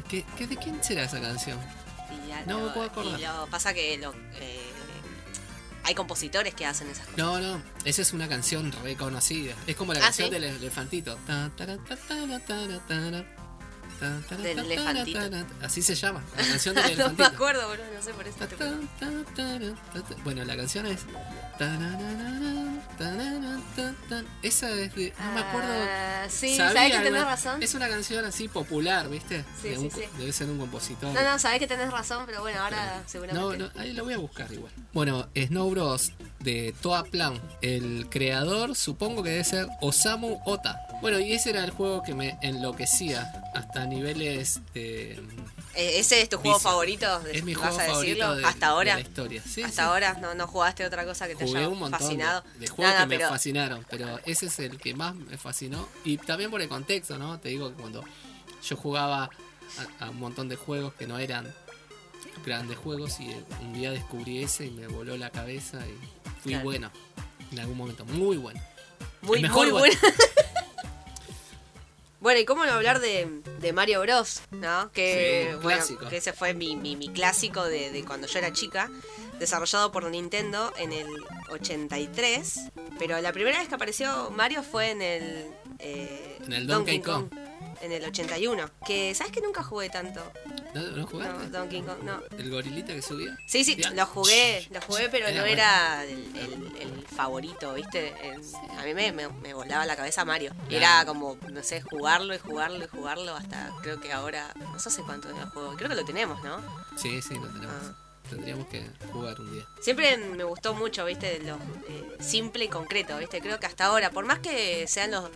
¿Qué, 0.09 0.25
qué, 0.37 0.47
de 0.47 0.57
quién 0.57 0.83
será 0.83 1.03
esa 1.03 1.19
canción? 1.21 1.59
No 2.47 2.59
lo- 2.59 2.65
me 2.67 2.71
puedo 2.73 2.87
acordar. 2.89 3.19
Y 3.19 3.23
lo 3.23 3.47
pasa 3.47 3.73
que 3.73 3.97
lo, 3.97 4.13
eh, 4.35 4.71
hay 5.83 5.95
compositores 5.95 6.53
que 6.53 6.65
hacen 6.65 6.87
esas 6.89 7.05
cosas. 7.05 7.17
No, 7.17 7.39
no, 7.39 7.61
esa 7.85 8.01
es 8.01 8.13
una 8.13 8.27
canción 8.27 8.71
reconocida. 8.83 9.53
Es 9.67 9.75
como 9.75 9.93
la 9.93 9.99
Ah, 9.99 10.03
canción 10.03 10.29
¿sí? 10.29 10.33
del 10.33 10.43
elefantito. 10.45 11.17
Del 14.41 14.59
elefantito. 14.59 15.19
Así 15.61 15.81
se 15.81 15.95
llama, 15.95 16.23
la 16.37 16.43
canción 16.47 16.75
del 16.75 16.83
no 16.83 16.87
me 16.89 16.93
elefantito. 16.93 17.25
acuerdo, 17.25 17.67
boludo, 17.67 17.85
no 17.95 18.01
sé 18.01 18.13
por 18.13 18.27
eso 18.27 18.37
te. 18.47 20.15
Bueno, 20.23 20.43
la 20.45 20.55
canción 20.57 20.85
es. 20.85 21.01
Esa 24.41 24.69
es 24.71 24.95
de. 24.95 25.13
No 25.19 25.31
me 25.33 25.39
acuerdo. 25.41 25.69
Ah, 25.71 26.25
sí, 26.29 26.55
sabés 26.55 26.91
que 26.91 26.99
tenés 26.99 27.23
razón. 27.25 27.63
Es 27.63 27.73
una 27.73 27.87
canción 27.89 28.25
así 28.25 28.47
popular, 28.47 29.09
¿viste? 29.09 29.43
Sí, 29.61 29.69
De 29.69 29.75
sí, 29.77 29.81
un- 29.85 29.91
sí. 29.91 30.01
Debe 30.17 30.31
ser 30.33 30.49
un 30.49 30.57
compositor. 30.59 31.13
No, 31.13 31.21
no, 31.23 31.39
sabés 31.39 31.59
que 31.59 31.67
tenés 31.67 31.91
razón, 31.91 32.23
pero 32.25 32.41
bueno, 32.41 32.61
ahora 32.61 33.03
seguramente. 33.07 33.57
No, 33.57 33.67
no, 33.67 33.71
ahí 33.79 33.93
lo 33.93 34.03
voy 34.03 34.13
a 34.13 34.17
buscar 34.17 34.51
igual. 34.51 34.71
Bueno, 34.93 35.27
Snow 35.35 35.69
Bros. 35.71 36.11
De 36.43 36.73
Toa 36.81 37.03
Plan. 37.03 37.39
El 37.61 38.07
creador 38.09 38.75
supongo 38.75 39.23
que 39.23 39.29
debe 39.31 39.43
ser 39.43 39.67
Osamu 39.81 40.39
Ota. 40.45 40.79
Bueno, 41.01 41.19
y 41.19 41.33
ese 41.33 41.49
era 41.51 41.63
el 41.63 41.71
juego 41.71 42.03
que 42.03 42.13
me 42.13 42.37
enloquecía 42.41 43.31
hasta 43.53 43.85
niveles 43.85 44.61
de... 44.73 45.13
Eh, 45.75 45.99
¿Ese 45.99 46.21
es 46.21 46.29
tu 46.29 46.37
juego 46.37 46.57
Vicio. 46.57 46.69
favorito? 46.69 47.19
de- 47.21 47.37
Es 47.37 47.43
mi 47.43 47.55
¿Vas 47.55 47.69
juego 47.73 47.79
a 47.79 47.85
favorito 47.93 48.35
de, 48.35 48.45
¿Hasta 48.45 48.65
de 48.67 48.71
ahora? 48.71 48.93
la 48.95 49.01
historia. 49.01 49.41
Sí, 49.43 49.63
¿Hasta 49.63 49.81
sí. 49.83 49.87
ahora? 49.87 50.13
¿No, 50.21 50.35
¿No 50.35 50.47
jugaste 50.47 50.85
otra 50.85 51.03
cosa 51.03 51.27
que 51.27 51.35
te 51.35 51.45
Jugué 51.45 51.59
haya 51.59 51.69
un 51.69 51.79
montón 51.79 51.99
de- 51.99 52.05
fascinado? 52.05 52.43
de, 52.59 52.67
juegos 52.67 52.93
No, 52.93 52.99
no, 53.05 53.09
que 53.09 53.17
me 53.17 53.25
fascinaron, 53.27 53.85
pero 53.89 54.19
ese 54.25 54.45
es 54.45 54.59
el 54.59 54.77
que 54.77 54.93
más 54.93 55.15
me 55.15 55.37
fascinó. 55.37 55.87
Y 56.05 56.17
también 56.17 56.51
por 56.51 56.61
el 56.61 56.69
contexto, 56.69 57.17
¿no? 57.17 57.39
Te 57.39 57.49
digo 57.49 57.69
que 57.75 57.81
cuando 57.81 58.03
yo 58.63 58.75
jugaba 58.77 59.29
a, 59.99 60.05
a 60.05 60.09
un 60.11 60.19
montón 60.19 60.47
de 60.47 60.55
juegos 60.57 60.93
que 60.93 61.07
no 61.07 61.17
eran 61.17 61.51
grandes 62.45 62.77
juegos 62.77 63.19
y 63.19 63.33
un 63.61 63.73
día 63.73 63.91
descubrí 63.91 64.43
ese 64.43 64.67
y 64.67 64.71
me 64.71 64.87
voló 64.87 65.17
la 65.17 65.29
cabeza 65.31 65.79
y 65.87 65.97
fui 66.43 66.51
Claro. 66.51 66.63
bueno 66.65 66.91
en 67.51 67.59
algún 67.59 67.77
momento, 67.77 68.05
muy 68.05 68.37
bueno. 68.37 68.59
Muy, 69.21 69.37
El 69.37 69.43
mejor 69.43 69.67
muy 69.71 69.79
bueno. 69.79 69.95
bueno. 70.01 70.15
bueno, 72.19 72.39
y 72.39 72.45
cómo 72.45 72.65
no 72.65 72.71
hablar 72.73 72.99
de, 72.99 73.41
de 73.59 73.73
Mario 73.73 74.01
Bros, 74.01 74.41
¿no? 74.51 74.91
Que, 74.91 75.49
Sí, 75.51 75.57
bueno, 75.61 75.83
que 76.09 76.17
ese 76.17 76.33
fue 76.33 76.53
mi, 76.53 76.75
mi, 76.75 76.95
mi 76.95 77.09
clásico 77.09 77.63
de, 77.65 77.91
de 77.91 78.03
cuando 78.05 78.27
yo 78.27 78.39
era 78.39 78.51
chica, 78.53 78.89
desarrollado 79.39 79.91
por 79.91 80.09
Nintendo 80.09 80.71
en 80.77 80.93
el 80.93 81.07
83. 81.51 82.59
Pero 82.97 83.19
la 83.21 83.33
primera 83.33 83.59
vez 83.59 83.67
que 83.67 83.75
apareció 83.75 84.31
Mario 84.31 84.63
fue 84.63 84.91
en 84.91 85.01
el, 85.01 85.47
eh, 85.79 86.37
En 86.45 86.53
el 86.53 86.67
Donkey 86.67 87.01
Kong. 87.01 87.25
En 87.81 87.91
el 87.91 88.03
81. 88.05 88.69
Que, 88.85 89.13
¿sabes 89.15 89.31
que 89.33 89.41
nunca 89.41 89.63
jugué 89.63 89.89
tanto? 89.89 90.21
¿No, 90.73 90.81
no 90.81 90.97
No, 90.97 91.07
jugaste? 91.07 91.47
Donkey 91.49 91.81
Kong, 91.81 92.03
no. 92.03 92.21
¿El 92.37 92.49
gorilita 92.49 92.93
que 92.93 93.01
subía? 93.01 93.37
Sí, 93.47 93.63
sí, 93.63 93.75
lo 93.75 94.05
jugué, 94.05 94.67
lo 94.71 94.81
jugué, 94.81 95.09
pero 95.09 95.27
Era 95.27 95.35
no 95.35 95.41
bueno. 95.41 95.53
era 95.53 96.03
el, 96.05 96.35
el- 96.35 96.77
el 96.81 97.05
favorito, 97.07 97.73
¿viste? 97.73 98.13
El- 98.27 98.41
a 98.79 98.83
mí 98.85 98.93
me, 98.93 99.11
me- 99.11 99.27
me 99.29 99.53
volaba 99.53 99.85
la 99.85 99.95
cabeza 99.95 100.23
Mario. 100.25 100.51
Claro. 100.67 100.75
Era 100.75 101.05
como, 101.05 101.37
no 101.51 101.63
sé, 101.63 101.81
jugarlo 101.81 102.33
y 102.33 102.39
jugarlo 102.39 102.83
y 102.83 102.87
jugarlo 102.87 103.35
hasta 103.35 103.71
creo 103.81 103.99
que 103.99 104.11
ahora, 104.13 104.53
no 104.55 104.79
sé 104.79 105.01
cuánto 105.03 105.29
lo 105.29 105.35
juego. 105.51 105.75
Creo 105.75 105.89
que 105.89 105.95
lo 105.95 106.05
tenemos, 106.05 106.41
¿no? 106.43 106.57
Sí, 106.97 107.21
sí, 107.21 107.35
lo 107.35 107.47
tenemos. 107.47 107.75
Ah. 107.83 107.95
Tendríamos 108.33 108.67
que 108.67 108.83
jugar 109.11 109.39
un 109.39 109.53
día. 109.53 109.67
Siempre 109.79 110.17
me 110.17 110.43
gustó 110.43 110.73
mucho, 110.73 111.05
¿viste? 111.05 111.39
Lo 111.39 111.55
eh, 111.55 112.17
simple 112.19 112.65
y 112.65 112.67
concreto, 112.67 113.17
¿viste? 113.17 113.41
Creo 113.41 113.59
que 113.59 113.67
hasta 113.67 113.85
ahora, 113.85 114.09
por 114.09 114.25
más 114.25 114.39
que 114.39 114.87
sean 114.87 115.11
los... 115.11 115.29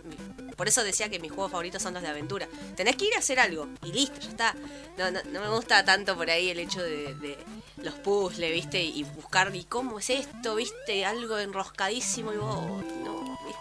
Por 0.56 0.66
eso 0.66 0.82
decía 0.82 1.08
que 1.08 1.20
mis 1.20 1.30
juegos 1.30 1.52
favoritos 1.52 1.80
son 1.80 1.94
los 1.94 2.02
de 2.02 2.08
aventura. 2.08 2.48
Tenés 2.76 2.96
que 2.96 3.04
ir 3.04 3.14
a 3.14 3.18
hacer 3.18 3.38
algo 3.38 3.68
y 3.84 3.92
listo, 3.92 4.18
ya 4.20 4.28
está. 4.28 4.56
No, 4.96 5.10
no, 5.12 5.20
no 5.30 5.40
me 5.40 5.48
gusta 5.50 5.84
tanto 5.84 6.16
por 6.16 6.28
ahí 6.28 6.50
el 6.50 6.58
hecho 6.58 6.82
de, 6.82 7.14
de 7.14 7.38
los 7.76 7.94
puzzles, 7.94 8.52
¿viste? 8.52 8.82
Y 8.82 9.04
buscar, 9.04 9.54
¿y 9.54 9.62
cómo 9.62 10.00
es 10.00 10.10
esto? 10.10 10.56
¿Viste? 10.56 11.04
Algo 11.04 11.38
enroscadísimo 11.38 12.32
y 12.32 12.36
vos, 12.38 12.82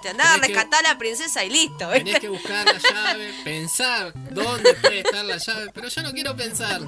¿viste? 0.01 0.09
Andá 0.09 0.33
a 0.33 0.39
que- 0.39 0.47
rescatar 0.47 0.85
a 0.85 0.93
la 0.93 0.97
princesa 0.97 1.43
y 1.43 1.49
listo, 1.49 1.89
¿viste? 1.89 2.03
Tenés 2.05 2.19
que 2.19 2.29
buscar 2.29 2.65
la 2.65 2.77
llave, 2.77 3.33
pensar 3.43 4.13
dónde 4.31 4.73
puede 4.75 4.99
estar 4.99 5.25
la 5.25 5.37
llave, 5.37 5.71
pero 5.73 5.87
yo 5.89 6.01
no 6.01 6.11
quiero 6.13 6.35
pensar. 6.35 6.81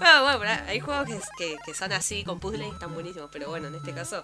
Ah, 0.00 0.22
bueno, 0.22 0.38
pero 0.40 0.68
hay 0.68 0.80
juegos 0.80 1.06
que, 1.06 1.20
que, 1.38 1.56
que 1.64 1.74
son 1.74 1.92
así 1.92 2.22
con 2.24 2.38
puzzles 2.40 2.66
y 2.68 2.70
están 2.70 2.92
buenísimos, 2.94 3.28
pero 3.32 3.48
bueno, 3.48 3.68
en 3.68 3.74
este 3.76 3.92
caso 3.92 4.22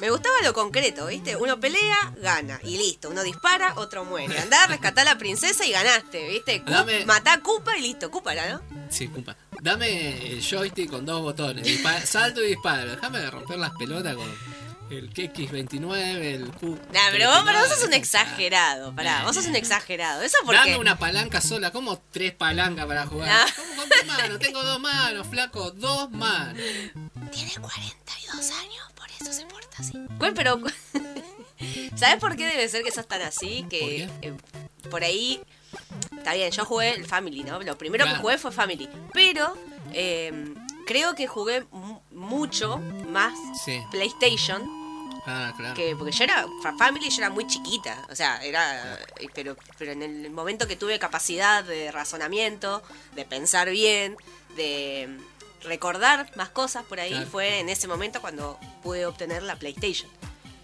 me 0.00 0.10
gustaba 0.10 0.34
lo 0.42 0.52
concreto, 0.52 1.06
¿viste? 1.06 1.36
Uno 1.36 1.60
pelea, 1.60 2.12
gana 2.20 2.58
y 2.64 2.76
listo. 2.76 3.10
Uno 3.10 3.22
dispara, 3.22 3.74
otro 3.76 4.04
muere. 4.04 4.38
Andá 4.38 4.64
a 4.64 4.66
rescatar 4.66 5.06
a 5.06 5.12
la 5.14 5.18
princesa 5.18 5.64
y 5.66 5.72
ganaste, 5.72 6.28
¿viste? 6.28 6.62
Dame- 6.66 7.04
Matá 7.06 7.34
a 7.34 7.40
Koopa 7.40 7.76
y 7.76 7.82
listo. 7.82 8.10
Koopa 8.10 8.32
era, 8.32 8.48
¿no? 8.52 8.62
Sí, 8.90 9.08
compa. 9.08 9.36
Dame 9.62 10.32
el 10.32 10.42
joystick 10.42 10.90
con 10.90 11.06
dos 11.06 11.22
botones. 11.22 11.66
salto 12.04 12.42
y 12.42 12.48
disparo. 12.48 12.90
Déjame 12.90 13.30
romper 13.30 13.58
las 13.58 13.70
pelotas 13.78 14.16
con 14.16 14.26
el 14.98 15.12
X29, 15.14 15.96
el 16.22 16.50
Q. 16.52 16.78
Nah, 16.92 17.00
pero 17.10 17.28
vos, 17.30 17.42
pero 17.44 17.58
vos 17.60 17.68
sos 17.68 17.84
un 17.84 17.92
exagerado. 17.94 18.94
Pará, 18.94 19.24
vos 19.24 19.34
sos 19.34 19.46
un 19.46 19.56
exagerado. 19.56 20.22
¿Eso 20.22 20.36
por 20.44 20.54
Dame 20.54 20.76
una 20.78 20.98
palanca 20.98 21.40
sola, 21.40 21.70
como 21.70 21.98
tres 22.10 22.32
palancas 22.32 22.86
para 22.86 23.06
jugar. 23.06 23.28
Ah. 23.30 23.46
¿Cómo 23.56 23.82
con 23.88 24.06
mano? 24.06 24.38
Tengo 24.38 24.62
dos 24.62 24.80
manos, 24.80 25.26
flaco, 25.26 25.70
dos 25.72 26.10
manos. 26.10 26.56
Tiene 27.32 27.52
42 27.60 28.50
años, 28.50 28.92
por 28.94 29.08
eso 29.10 29.32
se 29.32 29.46
porta 29.46 29.76
así. 29.78 29.92
¿Cuál, 30.18 30.34
pero... 30.34 30.60
¿Sabes 31.96 32.16
por 32.18 32.36
qué 32.36 32.46
debe 32.46 32.68
ser 32.68 32.82
que 32.82 32.90
sos 32.90 33.06
tan 33.06 33.22
así? 33.22 33.64
Que 33.70 34.08
eh, 34.22 34.34
por 34.90 35.04
ahí... 35.04 35.40
Está 36.16 36.34
bien, 36.34 36.50
yo 36.50 36.64
jugué 36.64 36.94
el 36.94 37.06
Family, 37.06 37.44
¿no? 37.44 37.60
Lo 37.60 37.78
primero 37.78 38.04
que 38.04 38.14
jugué 38.16 38.36
fue 38.38 38.52
Family. 38.52 38.88
Pero 39.14 39.56
eh, 39.92 40.52
creo 40.86 41.14
que 41.14 41.26
jugué 41.26 41.64
mu- 41.70 42.00
mucho 42.10 42.78
más 43.08 43.32
Sí. 43.64 43.80
PlayStation 43.90 44.62
Ah, 45.24 45.52
claro. 45.56 45.74
que 45.74 45.94
porque 45.94 46.10
yo 46.12 46.24
era 46.24 46.46
fa- 46.62 46.76
Family 46.76 47.08
yo 47.08 47.18
era 47.18 47.30
muy 47.30 47.46
chiquita 47.46 48.06
o 48.10 48.14
sea 48.16 48.42
era 48.44 48.94
eh, 49.20 49.28
pero 49.32 49.56
pero 49.78 49.92
en 49.92 50.02
el 50.02 50.30
momento 50.30 50.66
que 50.66 50.74
tuve 50.74 50.98
capacidad 50.98 51.62
de 51.62 51.92
razonamiento 51.92 52.82
de 53.14 53.24
pensar 53.24 53.70
bien 53.70 54.16
de 54.56 55.16
recordar 55.62 56.28
más 56.36 56.48
cosas 56.48 56.84
por 56.84 56.98
ahí 56.98 57.10
Claro. 57.10 57.26
fue 57.30 57.60
en 57.60 57.68
ese 57.68 57.86
momento 57.86 58.20
cuando 58.20 58.58
pude 58.82 59.06
obtener 59.06 59.42
la 59.44 59.56
PlayStation 59.56 60.10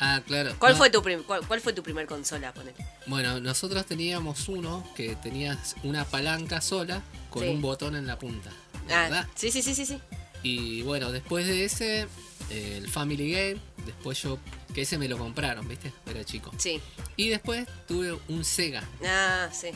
Ah, 0.01 0.21
claro. 0.27 0.55
¿cuál 0.61 0.73
No, 0.73 0.79
fue 0.79 0.91
tu 0.91 1.03
cuál, 1.25 1.45
cuál 1.47 1.61
fue 1.61 1.73
tu 1.73 1.83
primer 1.83 2.07
consola 2.07 2.53
ponele? 2.53 2.77
Bueno, 3.07 3.41
nosotros 3.41 3.85
teníamos 3.87 4.49
uno 4.49 4.85
que 4.97 5.17
tenía 5.17 5.59
una 5.83 6.05
palanca 6.05 6.61
sola 6.61 7.03
con 7.31 7.43
Sí. 7.43 7.49
un 7.49 7.61
botón 7.61 7.97
en 7.97 8.07
la 8.07 8.17
punta. 8.19 8.51
Ah, 8.91 9.27
sí 9.35 9.51
sí 9.51 9.61
sí 9.61 9.75
sí 9.75 9.85
sí 9.87 10.01
Y 10.45 10.83
bueno, 10.83 11.11
después 11.11 11.47
de 11.49 11.65
ese, 11.65 12.07
el 12.51 12.89
Family 12.89 13.31
Game, 13.33 13.57
después 13.87 14.23
yo, 14.23 14.39
que 14.75 14.83
ese 14.83 14.99
me 14.99 15.09
lo 15.09 15.19
compraron, 15.19 15.67
¿viste? 15.69 15.93
Era 16.11 16.25
chico. 16.25 16.53
sí 16.59 16.81
Y 17.17 17.29
después 17.29 17.67
tuve 17.87 18.19
un 18.29 18.45
Sega, 18.45 18.83
ah 19.05 19.49
sí 19.53 19.69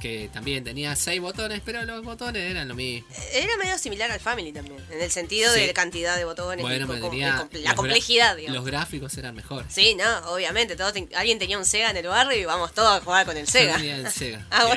que 0.00 0.28
también 0.30 0.62
tenía 0.62 0.94
seis 0.94 1.22
botones, 1.22 1.62
pero 1.64 1.82
los 1.86 2.04
botones 2.04 2.50
eran 2.50 2.68
lo 2.68 2.74
mismo. 2.74 3.08
era 3.32 3.56
medio 3.56 3.78
similar 3.78 4.10
al 4.10 4.20
Family 4.20 4.52
también 4.52 4.76
en 4.90 5.00
el 5.00 5.10
sentido 5.10 5.50
Sí. 5.54 5.60
de 5.60 5.72
cantidad 5.72 6.18
de 6.18 6.26
botones 6.26 6.58
y 6.58 6.62
Bueno, 6.62 6.86
com- 6.86 6.96
los 7.00 7.62
la 7.62 7.74
complejidad 7.74 8.36
digamos 8.36 8.56
Los 8.58 8.66
gráficos 8.66 9.16
eran 9.16 9.34
mejores. 9.34 9.72
Sí, 9.72 9.94
no, 9.94 10.18
obviamente. 10.34 10.76
Todos 10.76 10.92
ten- 10.92 11.08
alguien 11.16 11.38
tenía 11.38 11.56
un 11.56 11.64
Sega 11.64 11.88
en 11.90 11.96
el 11.96 12.06
barrio 12.08 12.38
y 12.38 12.44
vamos 12.44 12.74
todos 12.74 13.00
a 13.00 13.02
jugar 13.02 13.24
con 13.24 13.38
el 13.38 13.46
Yo 13.46 13.52
Sega. 13.52 13.76
tenía 13.78 13.96
el 13.96 14.10
Sega. 14.12 14.46
Ah, 14.50 14.68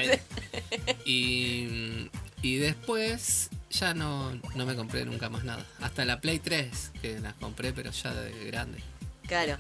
Y 1.03 1.12
y, 1.12 2.09
y 2.41 2.55
después 2.57 3.49
ya 3.69 3.93
no, 3.93 4.34
no 4.55 4.65
me 4.65 4.75
compré 4.75 5.05
nunca 5.05 5.29
más 5.29 5.43
nada. 5.43 5.65
Hasta 5.82 6.05
la 6.05 6.19
Play 6.19 6.39
3, 6.39 6.91
que 7.01 7.19
las 7.19 7.34
compré, 7.36 7.71
pero 7.73 7.91
ya 7.91 8.13
de 8.13 8.45
grande. 8.45 8.82
Claro. 9.27 9.58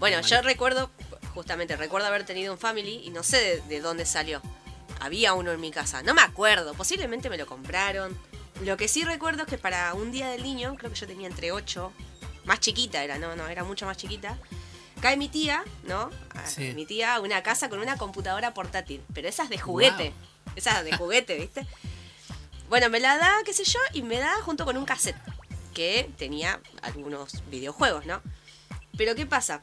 Bueno, 0.00 0.20
yo 0.20 0.42
recuerdo, 0.42 0.90
justamente, 1.34 1.76
recuerdo 1.76 2.08
haber 2.08 2.24
tenido 2.24 2.52
un 2.52 2.58
Family 2.58 3.02
y 3.04 3.10
no 3.10 3.22
sé 3.22 3.38
de, 3.38 3.60
de 3.62 3.80
dónde 3.80 4.04
salió. 4.06 4.42
Había 5.00 5.34
uno 5.34 5.52
en 5.52 5.60
mi 5.60 5.70
casa. 5.70 6.02
No 6.02 6.14
me 6.14 6.22
acuerdo. 6.22 6.74
Posiblemente 6.74 7.30
me 7.30 7.38
lo 7.38 7.46
compraron. 7.46 8.16
Lo 8.64 8.76
que 8.76 8.88
sí 8.88 9.04
recuerdo 9.04 9.42
es 9.42 9.48
que 9.48 9.58
para 9.58 9.94
un 9.94 10.12
día 10.12 10.28
del 10.28 10.42
niño, 10.42 10.74
creo 10.76 10.90
que 10.92 10.96
yo 10.98 11.06
tenía 11.06 11.26
entre 11.28 11.50
8, 11.52 11.92
más 12.44 12.60
chiquita 12.60 13.02
era, 13.02 13.18
no, 13.18 13.34
no, 13.36 13.46
era 13.48 13.64
mucho 13.64 13.86
más 13.86 13.96
chiquita. 13.96 14.36
Cae 15.00 15.16
mi 15.16 15.28
tía, 15.28 15.64
¿no? 15.84 16.10
A- 16.34 16.46
Sí. 16.46 16.72
Mi 16.74 16.84
tía 16.86 17.14
a 17.14 17.20
una 17.20 17.42
casa 17.42 17.68
con 17.68 17.78
una 17.80 17.96
computadora 17.96 18.54
portátil. 18.54 19.00
Pero 19.14 19.28
esas 19.28 19.48
de 19.48 19.58
juguete. 19.58 20.12
Esas 20.56 20.84
de 20.84 20.96
juguete, 20.96 21.38
¿viste? 21.38 21.66
Bueno, 22.72 22.88
me 22.88 23.00
la 23.00 23.18
da, 23.18 23.34
qué 23.44 23.52
sé 23.52 23.64
yo, 23.64 23.78
y 23.92 24.00
me 24.00 24.18
da 24.18 24.32
junto 24.40 24.64
con 24.64 24.78
un 24.78 24.86
cassette 24.86 25.18
que 25.74 26.08
tenía 26.16 26.58
algunos 26.80 27.46
videojuegos, 27.50 28.06
¿no? 28.06 28.22
Pero 28.96 29.14
¿qué 29.14 29.26
pasa? 29.26 29.60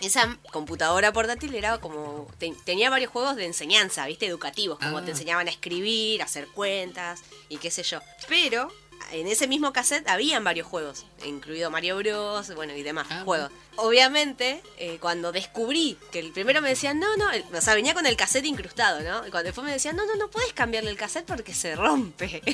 Esa 0.00 0.38
computadora 0.50 1.12
portátil 1.12 1.54
era 1.54 1.76
como. 1.76 2.26
te- 2.38 2.54
tenía 2.64 2.88
varios 2.88 3.10
juegos 3.12 3.36
de 3.36 3.44
enseñanza, 3.44 4.06
¿viste? 4.06 4.24
Educativos, 4.24 4.78
como 4.78 4.96
Ah. 4.96 5.04
te 5.04 5.10
enseñaban 5.10 5.48
a 5.48 5.50
escribir, 5.50 6.22
a 6.22 6.24
hacer 6.24 6.46
cuentas 6.46 7.20
y 7.50 7.58
qué 7.58 7.70
sé 7.70 7.82
yo. 7.82 8.00
Pero 8.26 8.72
en 9.12 9.26
ese 9.26 9.46
mismo 9.46 9.74
cassette 9.74 10.08
habían 10.08 10.42
varios 10.42 10.66
juegos, 10.66 11.04
incluido 11.26 11.70
Mario 11.70 11.98
Bros. 11.98 12.54
Bueno, 12.54 12.74
y 12.74 12.82
demás 12.82 13.06
Ah, 13.10 13.20
juegos. 13.22 13.50
Obviamente, 13.76 14.62
eh, 14.78 14.98
cuando 15.00 15.32
descubrí 15.32 15.96
que 16.12 16.18
el 16.18 16.32
primero 16.32 16.60
me 16.60 16.68
decían, 16.68 16.98
no, 17.00 17.16
no, 17.16 17.30
el- 17.30 17.44
o 17.54 17.60
sea, 17.60 17.74
venía 17.74 17.94
con 17.94 18.04
el 18.06 18.16
cassette 18.16 18.44
incrustado, 18.46 19.00
¿no? 19.00 19.26
Y 19.26 19.30
cuando 19.30 19.46
después 19.48 19.64
me 19.64 19.72
decían, 19.72 19.96
no, 19.96 20.04
no, 20.06 20.16
no 20.16 20.28
puedes 20.30 20.52
cambiarle 20.52 20.90
el 20.90 20.96
cassette 20.96 21.24
porque 21.26 21.54
se 21.54 21.74
rompe. 21.76 22.42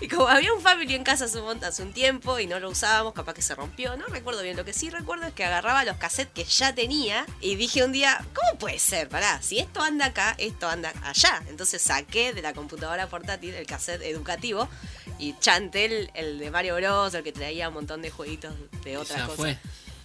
Y 0.00 0.08
como 0.08 0.28
había 0.28 0.52
un 0.52 0.60
family 0.60 0.94
en 0.94 1.04
casa 1.04 1.24
hace 1.24 1.38
un, 1.40 1.64
hace 1.64 1.82
un 1.82 1.92
tiempo 1.92 2.38
y 2.38 2.46
no 2.46 2.60
lo 2.60 2.70
usábamos, 2.70 3.12
capaz 3.14 3.34
que 3.34 3.42
se 3.42 3.54
rompió, 3.54 3.96
no 3.96 4.06
recuerdo 4.06 4.42
bien. 4.42 4.56
Lo 4.56 4.64
que 4.64 4.72
sí 4.72 4.90
recuerdo 4.90 5.26
es 5.26 5.32
que 5.34 5.44
agarraba 5.44 5.84
los 5.84 5.96
cassettes 5.96 6.32
que 6.34 6.44
ya 6.44 6.74
tenía 6.74 7.26
y 7.40 7.56
dije 7.56 7.84
un 7.84 7.92
día, 7.92 8.24
¿cómo 8.34 8.58
puede 8.58 8.78
ser? 8.78 9.08
Pará, 9.08 9.40
si 9.42 9.58
esto 9.58 9.80
anda 9.82 10.06
acá, 10.06 10.34
esto 10.38 10.68
anda 10.68 10.92
allá. 11.02 11.42
Entonces 11.48 11.80
saqué 11.82 12.32
de 12.32 12.42
la 12.42 12.52
computadora 12.52 13.08
portátil 13.08 13.54
el 13.54 13.66
cassette 13.66 14.02
educativo 14.02 14.68
y 15.18 15.34
chanté 15.38 15.84
el, 15.84 16.10
el 16.14 16.38
de 16.38 16.50
Mario 16.50 16.76
Bros, 16.76 17.14
el 17.14 17.22
que 17.22 17.32
traía 17.32 17.68
un 17.68 17.74
montón 17.74 18.02
de 18.02 18.10
jueguitos 18.10 18.54
de 18.84 18.96
otras 18.98 19.18
ya 19.20 19.26
cosas. 19.26 19.36
fue. 19.36 19.58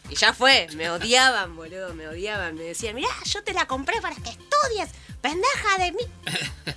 Y 0.10 0.16
ya 0.16 0.34
fue, 0.34 0.68
me 0.76 0.90
odiaban, 0.90 1.56
boludo, 1.56 1.94
me 1.94 2.08
odiaban. 2.08 2.56
Me 2.56 2.64
decían, 2.64 2.96
mirá, 2.96 3.10
yo 3.26 3.44
te 3.44 3.54
la 3.54 3.68
compré 3.68 4.00
para 4.02 4.16
que 4.16 4.30
estudies, 4.30 4.90
pendeja 5.22 5.78
de 5.80 5.92
mí. 5.92 6.04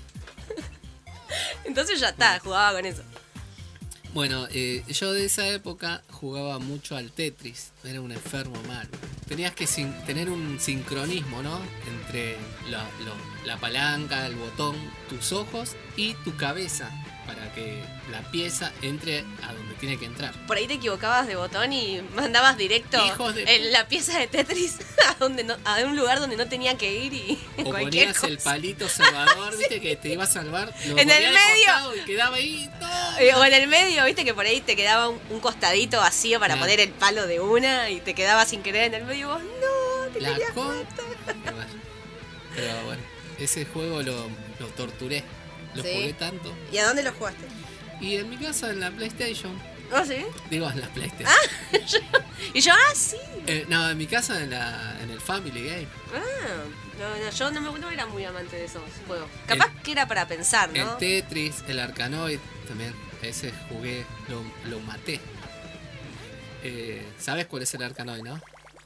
Entonces 1.64 2.00
ya 2.00 2.08
está, 2.10 2.38
jugaba 2.40 2.72
con 2.76 2.86
eso. 2.86 3.02
Bueno, 4.12 4.48
eh, 4.50 4.82
yo 4.88 5.12
de 5.12 5.26
esa 5.26 5.46
época 5.48 6.02
jugaba 6.10 6.58
mucho 6.58 6.96
al 6.96 7.12
Tetris. 7.12 7.70
Era 7.84 8.00
un 8.00 8.10
enfermo 8.10 8.60
mal. 8.66 8.88
tenías 9.28 9.54
que 9.54 9.68
sin- 9.68 9.92
tener 10.06 10.28
un 10.28 10.58
sincronismo, 10.58 11.40
¿no? 11.44 11.60
Entre 11.86 12.36
la, 12.68 12.82
lo- 13.04 13.14
la 13.44 13.56
palanca, 13.58 14.26
el 14.26 14.34
botón, 14.36 14.76
tus 15.08 15.32
ojos 15.32 15.76
y 15.96 16.14
tu 16.14 16.36
cabeza 16.36 16.90
para 17.26 17.52
que 17.54 17.80
la 18.10 18.22
pieza 18.32 18.72
entre 18.82 19.20
a 19.46 19.52
donde 19.52 19.74
tiene 19.74 19.96
que 19.98 20.04
entrar. 20.04 20.34
Por 20.48 20.56
ahí 20.56 20.66
te 20.66 20.74
equivocabas 20.74 21.28
de 21.28 21.36
botón 21.36 21.72
y 21.72 22.00
mandabas 22.16 22.56
directo 22.56 22.98
en 23.36 23.70
la 23.72 23.86
pieza 23.86 24.18
de 24.18 24.26
Tetris 24.26 24.78
a, 25.08 25.14
donde 25.14 25.44
no, 25.44 25.54
a 25.64 25.76
un 25.84 25.96
lugar 25.96 26.18
donde 26.18 26.36
no 26.36 26.48
tenía 26.48 26.76
que 26.76 26.92
ir 26.92 27.12
y 27.14 27.38
O 27.64 27.70
ponías 27.70 28.14
cosa. 28.16 28.26
el 28.26 28.38
palito 28.38 28.88
salvador, 28.88 29.56
viste, 29.56 29.80
que 29.80 29.94
te 29.94 30.08
iba 30.08 30.24
a 30.24 30.26
salvar. 30.26 30.74
lo 30.88 30.98
En 30.98 31.08
el 31.08 31.32
medio. 31.32 31.94
Y 32.02 32.04
quedaba 32.04 32.34
ahí. 32.36 32.68
¡no! 32.80 33.18
Eh, 33.20 33.32
O 33.36 33.44
en 33.44 33.52
el 33.52 33.68
medio, 33.68 34.04
viste 34.06 34.24
que 34.24 34.34
por 34.34 34.44
ahí 34.46 34.60
te 34.60 34.74
quedaba 34.74 35.08
un, 35.08 35.20
un 35.30 35.38
costadito 35.38 35.98
vacío 35.98 36.40
para 36.40 36.56
poner 36.56 36.80
el 36.80 36.90
palo 36.90 37.28
de 37.28 37.38
una 37.38 37.90
y 37.90 38.00
te 38.00 38.14
quedaba 38.14 38.44
sin 38.44 38.62
querer 38.62 38.84
en 38.86 38.94
el 38.94 39.04
medio 39.04 39.20
y 39.20 39.24
vos, 39.30 39.42
no, 39.42 40.12
te 40.12 40.20
La 40.20 40.30
querías 40.32 40.50
con- 40.52 40.76
matar". 40.78 41.04
Y 41.36 41.42
bueno, 41.54 41.72
Pero 42.56 42.84
bueno, 42.86 43.02
ese 43.40 43.64
juego 43.64 44.02
lo, 44.02 44.28
lo 44.58 44.66
torturé. 44.76 45.24
Lo 45.74 45.82
Sí. 45.82 45.88
jugué 45.92 46.12
tanto. 46.14 46.52
¿Y 46.72 46.78
a 46.78 46.86
dónde 46.86 47.02
lo 47.02 47.12
jugaste? 47.12 47.46
Y 48.00 48.16
en 48.16 48.28
mi 48.30 48.36
casa, 48.36 48.70
en 48.70 48.80
la 48.80 48.90
PlayStation. 48.90 49.52
¿Oh, 49.92 50.04
sí? 50.04 50.24
Digo, 50.50 50.70
en 50.70 50.80
la 50.80 50.88
PlayStation. 50.88 51.30
Y 52.54 52.60
yo, 52.60 52.72
ah, 52.72 52.94
sí. 52.94 53.16
Eh, 53.46 53.66
no, 53.68 53.90
en 53.90 53.98
mi 53.98 54.06
casa, 54.06 54.42
en, 54.42 54.50
la, 54.50 54.96
en 55.02 55.10
el 55.10 55.20
Family 55.20 55.62
Game. 55.62 55.86
Ah, 56.14 56.64
no, 56.98 57.24
no, 57.24 57.30
yo 57.30 57.50
no, 57.50 57.60
me, 57.72 57.78
no 57.78 57.90
era 57.90 58.06
muy 58.06 58.24
amante 58.24 58.56
de 58.56 58.64
esos 58.64 58.82
juegos. 59.06 59.28
Capaz 59.46 59.70
que 59.84 59.92
era 59.92 60.08
para 60.08 60.26
pensar, 60.26 60.70
¿no? 60.72 60.92
El 60.92 60.96
Tetris, 60.98 61.62
el 61.68 61.78
Arkanoid 61.78 62.38
también. 62.66 62.94
Ese 63.22 63.52
jugué, 63.68 64.04
lo, 64.28 64.42
lo 64.70 64.80
maté. 64.80 65.20
Eh, 66.62 67.06
¿Sabes 67.18 67.46
cuál 67.46 67.62
es 67.62 67.74
el 67.74 67.82
Arkanoid, 67.82 68.22
no? 68.22 68.40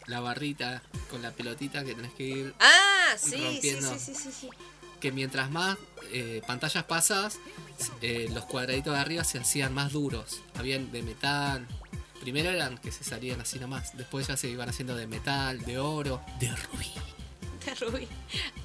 La 0.07 0.21
barrita 0.21 0.83
con 1.11 1.23
la 1.23 1.31
pelotita 1.31 1.85
que 1.85 1.95
tenés 1.95 2.13
que 2.15 2.25
ir. 2.25 2.55
Ah, 2.61 2.94
sí, 3.19 3.59
sí, 3.61 3.77
sí, 3.81 3.99
sí, 3.99 4.15
sí, 4.15 4.31
sí. 4.33 4.51
Que 5.01 5.13
mientras 5.13 5.51
más 5.51 5.77
eh, 6.13 6.43
pantallas 6.47 6.85
pasas, 6.85 7.39
eh, 8.01 8.29
los 8.33 8.45
cuadraditos 8.47 8.95
de 8.95 9.01
arriba 9.01 9.25
se 9.25 9.39
hacían 9.39 9.75
más 9.75 9.93
duros. 9.93 10.41
Habían 10.55 10.91
de 10.93 11.03
metal. 11.03 11.67
Primero 12.21 12.51
eran 12.51 12.79
que 12.79 12.91
se 12.91 13.05
salían 13.05 13.41
así 13.41 13.59
nomás. 13.59 13.97
Después 13.97 14.27
ya 14.27 14.37
se 14.37 14.49
iban 14.49 14.69
haciendo 14.69 14.97
de 14.97 15.07
metal, 15.07 15.61
de 15.65 15.79
oro, 15.79 16.23
de 16.41 16.49
rubí. 16.55 16.91
De 17.65 17.75
Rubí. 17.75 18.09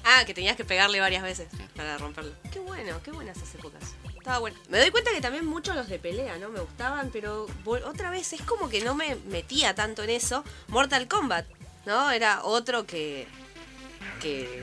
Ah, 0.04 0.24
que 0.26 0.34
tenías 0.34 0.56
que 0.56 0.64
pegarle 0.64 1.00
varias 1.00 1.22
veces 1.22 1.48
para 1.74 1.96
romperlo. 1.96 2.32
Qué 2.52 2.58
bueno, 2.58 3.00
qué 3.02 3.10
buenas 3.10 3.36
esas 3.36 3.54
épocas. 3.54 3.82
Estaba 4.16 4.38
bueno. 4.38 4.58
Me 4.68 4.78
doy 4.78 4.90
cuenta 4.90 5.10
que 5.10 5.22
también 5.22 5.46
muchos 5.46 5.74
los 5.74 5.88
de 5.88 5.98
pelea, 5.98 6.36
¿no? 6.38 6.50
Me 6.50 6.60
gustaban, 6.60 7.10
pero 7.10 7.46
otra 7.86 8.10
vez 8.10 8.32
es 8.34 8.42
como 8.42 8.68
que 8.68 8.82
no 8.82 8.94
me 8.94 9.16
metía 9.30 9.74
tanto 9.74 10.02
en 10.02 10.10
eso. 10.10 10.44
Mortal 10.68 11.08
Kombat, 11.08 11.46
¿no? 11.86 12.10
Era 12.10 12.44
otro 12.44 12.86
que. 12.86 13.26
Que. 14.20 14.62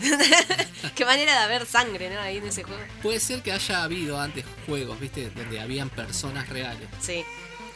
Qué 0.94 1.04
manera 1.04 1.32
de 1.32 1.38
haber 1.40 1.66
sangre, 1.66 2.08
¿no? 2.08 2.20
Ahí 2.20 2.38
en 2.38 2.46
ese 2.46 2.62
juego. 2.62 2.80
Puede 3.02 3.20
ser 3.20 3.42
que 3.42 3.52
haya 3.52 3.82
habido 3.82 4.18
antes 4.18 4.44
juegos, 4.66 4.98
¿viste? 4.98 5.30
Donde 5.30 5.60
habían 5.60 5.90
personas 5.90 6.48
reales. 6.48 6.88
Sí. 7.00 7.24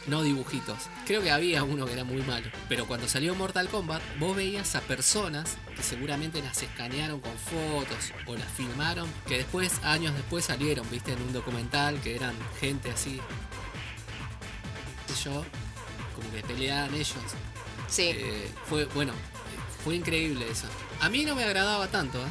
no 0.07 0.23
dibujitos. 0.23 0.77
Creo 1.05 1.21
que 1.21 1.31
había 1.31 1.63
uno 1.63 1.85
que 1.85 1.93
era 1.93 2.03
muy 2.03 2.21
malo. 2.23 2.47
Pero 2.67 2.87
cuando 2.87 3.07
salió 3.07 3.35
Mortal 3.35 3.69
Kombat, 3.69 4.01
vos 4.19 4.35
veías 4.35 4.75
a 4.75 4.81
personas 4.81 5.57
que 5.75 5.83
seguramente 5.83 6.41
las 6.41 6.61
escanearon 6.63 7.19
con 7.19 7.37
fotos 7.37 8.11
o 8.25 8.35
las 8.35 8.51
filmaron, 8.51 9.07
que 9.27 9.37
después, 9.37 9.79
años 9.83 10.15
después 10.15 10.45
salieron, 10.45 10.89
viste, 10.89 11.13
en 11.13 11.21
un 11.21 11.33
documental 11.33 12.01
que 12.01 12.15
eran 12.15 12.35
gente 12.59 12.89
así. 12.91 13.21
qué 15.07 15.13
sé 15.13 15.25
yo, 15.25 15.45
como 16.15 16.31
que 16.31 16.41
peleaban 16.41 16.93
ellos. 16.95 17.15
Sí. 17.87 18.09
Eh, 18.15 18.49
fue, 18.67 18.85
bueno, 18.85 19.13
fue 19.83 19.95
increíble 19.95 20.45
eso. 20.49 20.67
A 21.01 21.09
mí 21.09 21.25
no 21.25 21.35
me 21.35 21.43
agradaba 21.43 21.87
tanto, 21.87 22.19
¿eh? 22.19 22.29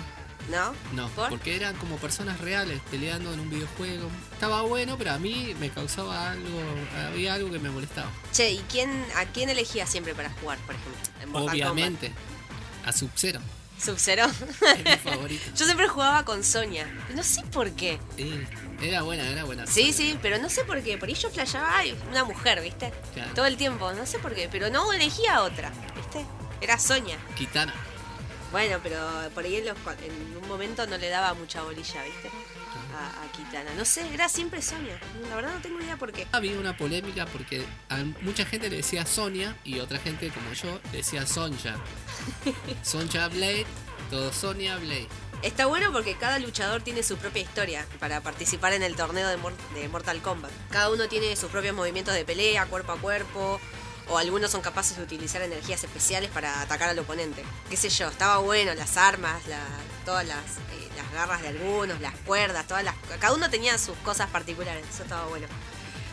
¿No? 0.51 0.75
No, 0.93 1.09
¿Por? 1.11 1.29
porque 1.29 1.55
eran 1.55 1.77
como 1.77 1.97
personas 1.99 2.41
reales 2.41 2.81
peleando 2.91 3.33
en 3.33 3.41
un 3.41 3.51
videojuego. 3.51 4.09
Estaba 4.33 4.63
bueno, 4.63 4.99
pero 4.99 5.13
a 5.13 5.19
mí 5.19 5.55
me 5.61 5.71
causaba 5.71 6.33
algo, 6.33 6.61
había 7.09 7.35
algo 7.35 7.51
que 7.51 7.59
me 7.59 7.71
molestaba. 7.71 8.11
Che, 8.33 8.51
¿y 8.51 8.59
quién, 8.69 8.91
a 9.17 9.25
quién 9.27 9.51
elegías 9.51 9.89
siempre 9.89 10.15
para 10.15 10.31
jugar, 10.31 10.59
por 10.61 10.75
ejemplo? 10.75 11.01
En 11.21 11.31
Mortal 11.31 11.51
Obviamente, 11.51 12.13
a 12.85 12.93
Sub-Zero? 12.93 13.41
Sub-Zero. 13.79 14.27
es 14.27 14.85
mi 14.85 15.11
favorito. 15.11 15.45
Yo 15.57 15.65
siempre 15.65 15.89
jugaba 15.89 16.25
con 16.25 16.43
Sonia. 16.43 16.87
No 17.15 17.23
sé 17.23 17.43
por 17.53 17.71
qué. 17.73 17.99
Y 18.17 18.41
era 18.85 19.03
buena, 19.03 19.29
era 19.29 19.45
buena. 19.45 19.67
Sí, 19.67 19.93
sí, 19.93 20.19
pero 20.23 20.39
no 20.39 20.49
sé 20.49 20.65
por 20.65 20.83
qué. 20.83 20.99
Por 20.99 21.09
ahí 21.09 21.15
yo 21.15 21.31
flasheaba 21.31 21.79
ay, 21.79 21.97
una 22.11 22.25
mujer, 22.25 22.61
¿viste? 22.63 22.93
Claro. 23.15 23.33
Todo 23.35 23.47
el 23.47 23.57
tiempo, 23.57 23.93
no 23.93 24.07
sé 24.07 24.19
por 24.19 24.35
qué. 24.35 24.49
Pero 24.51 24.71
no 24.71 24.93
elegía 24.93 25.43
otra, 25.43 25.73
¿viste? 25.97 26.25
Era 26.63 26.79
Sonia. 26.79 27.19
Kitana. 27.37 27.75
Bueno, 28.51 28.79
pero 28.83 28.99
por 29.35 29.45
ahí 29.45 29.57
en, 29.57 29.67
los- 29.67 29.77
en 30.05 30.37
un 30.37 30.47
momento 30.49 30.87
no 30.87 30.97
le 30.99 31.09
daba 31.09 31.35
mucha 31.35 31.63
bolilla, 31.63 32.03
¿viste? 32.05 32.31
A, 32.95 33.23
a 33.25 33.33
Kitana. 33.33 33.71
No 33.77 33.85
sé, 33.85 34.03
era 34.13 34.29
siempre 34.29 34.61
Sonia. 34.63 34.99
La 35.29 35.37
verdad 35.37 35.55
no 35.55 35.61
tengo 35.63 35.81
idea 35.81 35.97
por 35.97 36.13
qué. 36.13 36.27
Había 36.33 36.59
una 36.59 36.77
polémica 36.77 37.27
porque 37.27 37.65
a 37.89 37.97
mucha 38.21 38.45
gente 38.45 38.69
le 38.69 38.77
decía 38.77 39.07
Sonia 39.07 39.57
y 39.65 39.79
otra 39.81 39.99
gente 39.99 40.29
como 40.31 40.53
yo 40.53 40.81
le 40.93 40.99
decía 40.99 41.27
Sonja. 41.27 41.77
Sonja 42.83 43.29
Blade, 43.29 43.67
todo 44.11 44.33
Sonia 44.33 44.77
Blade. 44.77 45.09
Está 45.43 45.67
bueno 45.67 45.91
porque 45.91 46.15
cada 46.17 46.39
luchador 46.39 46.83
tiene 46.83 47.03
su 47.03 47.17
propia 47.17 47.43
historia 47.43 47.85
para 47.99 48.21
participar 48.21 48.75
en 48.75 48.83
el 48.83 48.95
torneo 48.95 49.29
de 49.29 49.89
Mortal 49.89 50.21
Kombat. 50.23 50.53
Cada 50.71 50.91
uno 50.91 51.09
tiene 51.09 51.35
sus 51.37 51.51
propios 51.51 51.75
movimientos 51.75 52.15
de 52.15 52.25
pelea, 52.25 52.67
cuerpo 52.67 52.93
a 52.93 52.99
cuerpo, 52.99 53.61
o 54.13 54.19
algunos 54.19 54.51
son 54.51 54.61
capaces 54.61 54.97
de 54.97 55.03
utilizar 55.03 55.41
energías 55.43 55.83
especiales 55.83 56.31
para 56.31 56.61
atacar 56.61 56.89
al 56.91 56.99
oponente. 56.99 57.43
Qué 57.71 57.77
sé 57.77 57.89
yo, 57.89 58.09
estaba 58.09 58.39
bueno, 58.39 58.75
las 58.75 58.97
armas, 58.97 59.47
la- 59.49 59.59
todas 60.05 60.27
las, 60.27 60.39
eh, 60.39 60.89
las 60.97 61.11
garras 61.13 61.43
de 61.43 61.49
algunos, 61.49 62.01
las 62.01 62.15
cuerdas, 62.27 62.67
todas 62.67 62.85
las... 62.85 62.95
Cada 63.21 63.35
uno 63.35 63.49
tenía 63.51 63.79
sus 63.79 63.97
cosas 63.99 64.29
particulares, 64.31 64.85
eso 64.93 65.03
estaba 65.05 65.27
bueno. 65.27 65.47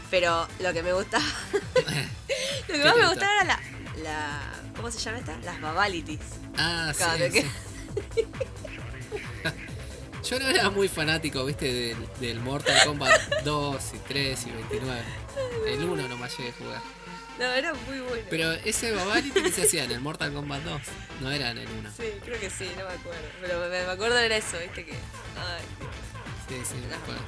Pero 0.10 0.48
lo 0.60 0.74
que 0.74 0.82
me 0.84 0.94
gustaba... 0.94 1.24
lo 1.54 2.74
que 2.74 2.74
¿Qué 2.74 2.84
más 2.86 2.96
me 2.96 3.02
gusta? 3.08 3.10
gustaba 3.10 3.34
era 3.36 3.44
la, 3.44 3.60
la... 4.04 4.54
¿Cómo 4.76 4.90
se 4.92 5.00
llama 5.00 5.18
esta? 5.20 5.38
Las 5.40 5.60
babalities. 5.60 6.20
Ah, 6.58 6.92
sí, 6.94 6.98
Claro, 6.98 7.32
que- 7.32 7.42
sí. 7.42 8.28
Yo 10.30 10.38
no 10.40 10.48
era 10.50 10.70
muy 10.70 10.88
fanático, 10.88 11.44
viste, 11.46 11.72
del, 11.74 12.08
del 12.20 12.40
Mortal 12.42 12.78
Kombat 12.86 13.42
2 13.44 13.82
y 13.94 13.98
3 14.00 14.46
y 14.48 14.52
29. 14.52 15.02
El 15.68 15.84
1 15.84 16.08
nomás 16.08 16.38
llegué 16.38 16.50
a 16.50 16.54
jugar. 16.54 16.82
No, 17.40 17.46
era 17.46 17.74
muy 17.74 18.00
bueno. 18.00 18.26
Pero 18.30 18.52
ese 18.52 18.92
Babality 18.92 19.42
que 19.42 19.52
se 19.52 19.64
hacía 19.64 19.86
en 19.86 19.92
el 19.92 20.02
Mortal 20.02 20.34
Kombat 20.34 20.62
2, 20.64 20.82
no 21.22 21.32
era 21.32 21.52
en 21.52 21.60
el 21.60 21.68
1. 21.70 21.90
Sí, 21.96 22.04
creo 22.26 22.40
que 22.40 22.50
sí, 22.50 22.70
no 22.78 22.86
me 22.86 22.94
acuerdo. 22.94 23.22
Pero 23.42 23.60
me, 23.62 23.70
me 23.70 23.92
acuerdo 23.92 24.18
era 24.18 24.36
eso, 24.36 24.58
viste 24.60 24.86
que. 24.86 24.92
Ay, 24.94 25.64
Sí, 26.50 26.56
sí, 26.68 26.76
me 26.90 26.96
acuerdo. 26.96 27.22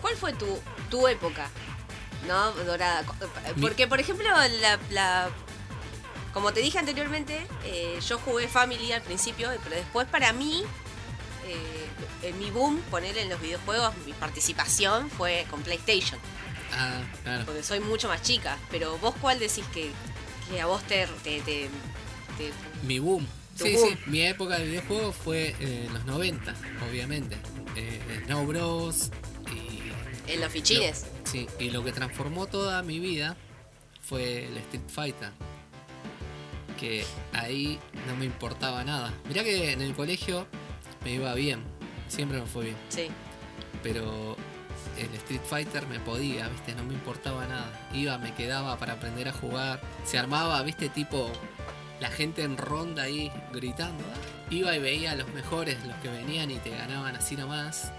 ¿Cuál 0.00 0.16
fue 0.16 0.32
tu, 0.32 0.60
tu 0.90 1.06
época? 1.08 1.48
¿No? 2.26 2.52
Dorada. 2.52 3.02
Mi- 3.56 3.62
Porque, 3.62 3.86
por 3.86 4.00
ejemplo, 4.00 4.26
la. 4.60 4.78
la- 4.90 5.30
como 6.32 6.52
te 6.54 6.60
dije 6.60 6.78
anteriormente, 6.78 7.46
eh, 7.64 7.98
yo 8.08 8.18
jugué 8.18 8.48
Family 8.48 8.92
al 8.92 9.02
principio, 9.02 9.50
pero 9.64 9.76
después 9.76 10.08
para 10.08 10.32
mí. 10.32 10.64
eh, 11.46 11.88
en 12.22 12.38
mi 12.38 12.50
boom, 12.52 12.80
poner 12.90 13.18
en 13.18 13.28
los 13.28 13.40
videojuegos, 13.40 13.92
mi 14.06 14.12
participación 14.12 15.10
fue 15.10 15.44
con 15.50 15.60
PlayStation. 15.62 16.18
Ah, 16.72 17.02
claro. 17.22 17.44
Porque 17.46 17.62
soy 17.62 17.80
mucho 17.80 18.08
más 18.08 18.22
chica. 18.22 18.56
Pero 18.70 18.98
vos, 18.98 19.14
¿cuál 19.20 19.38
decís 19.38 19.64
que, 19.72 19.90
que 20.50 20.60
a 20.60 20.66
vos 20.66 20.82
te, 20.84 21.06
te, 21.22 21.40
te- 21.42 21.68
te 22.38 22.52
Mi 22.86 22.98
boom. 22.98 23.26
Sí, 23.54 23.74
boom. 23.76 23.88
sí, 23.90 23.98
mi 24.06 24.22
época 24.22 24.58
de 24.58 24.64
videojuegos 24.64 25.14
fue 25.14 25.54
eh, 25.60 25.84
en 25.86 25.92
los 25.94 26.04
90, 26.06 26.54
obviamente. 26.90 27.36
Eh, 27.76 28.00
Snow 28.24 28.46
Bros. 28.46 29.10
Y, 29.54 30.30
En 30.32 30.40
los 30.40 30.50
fichines. 30.50 31.04
lo- 31.24 31.30
sí, 31.30 31.46
y 31.58 31.70
lo 31.70 31.84
que 31.84 31.92
transformó 31.92 32.46
toda 32.46 32.82
mi 32.82 32.98
vida 32.98 33.36
fue 34.00 34.46
el 34.48 34.56
Street 34.56 34.88
Fighter. 34.88 35.30
Que 36.80 37.04
ahí 37.32 37.78
no 38.08 38.16
me 38.16 38.24
importaba 38.24 38.82
nada. 38.84 39.12
Mirá 39.28 39.44
que 39.44 39.72
en 39.72 39.82
el 39.82 39.94
colegio 39.94 40.46
me 41.04 41.12
iba 41.12 41.32
bien, 41.34 41.62
siempre 42.08 42.40
me 42.40 42.46
fue 42.46 42.64
bien. 42.66 42.76
Sí. 42.88 43.08
pero 43.82 44.36
el 44.98 45.14
Street 45.14 45.42
Fighter 45.44 45.86
me 45.86 46.00
podía, 46.00 46.48
¿viste? 46.48 46.74
No 46.74 46.84
me 46.84 46.94
importaba 46.94 47.46
nada. 47.46 47.88
Iba, 47.92 48.18
me 48.18 48.34
quedaba 48.34 48.78
para 48.78 48.94
aprender 48.94 49.28
a 49.28 49.32
jugar. 49.32 49.80
Se 50.04 50.18
armaba, 50.18 50.62
¿viste? 50.62 50.88
Tipo 50.88 51.30
la 52.00 52.10
gente 52.10 52.42
en 52.42 52.56
ronda 52.56 53.04
ahí 53.04 53.30
gritando. 53.52 54.04
Iba 54.50 54.74
y 54.76 54.80
veía 54.80 55.12
a 55.12 55.16
los 55.16 55.28
mejores, 55.32 55.76
los 55.86 55.96
que 55.98 56.08
venían 56.08 56.50
y 56.50 56.58
te 56.58 56.70
ganaban 56.70 57.16
así 57.16 57.36
nomás. 57.36 57.92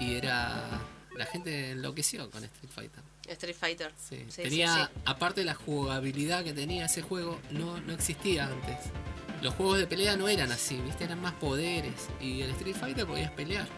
Y 0.00 0.14
era... 0.14 0.80
La 1.16 1.26
gente 1.26 1.70
enloqueció 1.70 2.28
con 2.30 2.42
Street 2.42 2.72
Fighter. 2.74 3.02
Street 3.28 3.54
Fighter. 3.54 3.92
Sí. 3.96 4.16
Sí, 4.16 4.24
sí, 4.28 4.42
tenía, 4.42 4.86
sí. 4.86 5.00
aparte 5.04 5.42
de 5.42 5.44
la 5.44 5.54
jugabilidad 5.54 6.42
que 6.42 6.52
tenía 6.52 6.86
ese 6.86 7.02
juego, 7.02 7.38
no, 7.50 7.80
no 7.80 7.92
existía 7.92 8.46
antes. 8.46 8.90
Los 9.40 9.54
juegos 9.54 9.78
de 9.78 9.86
pelea 9.86 10.16
no 10.16 10.26
eran 10.26 10.50
así, 10.50 10.76
¿viste? 10.80 11.04
Eran 11.04 11.20
más 11.20 11.34
poderes. 11.34 12.08
Y 12.20 12.40
el 12.40 12.50
Street 12.50 12.76
Fighter 12.76 13.06
podías 13.06 13.30
pelear. 13.30 13.68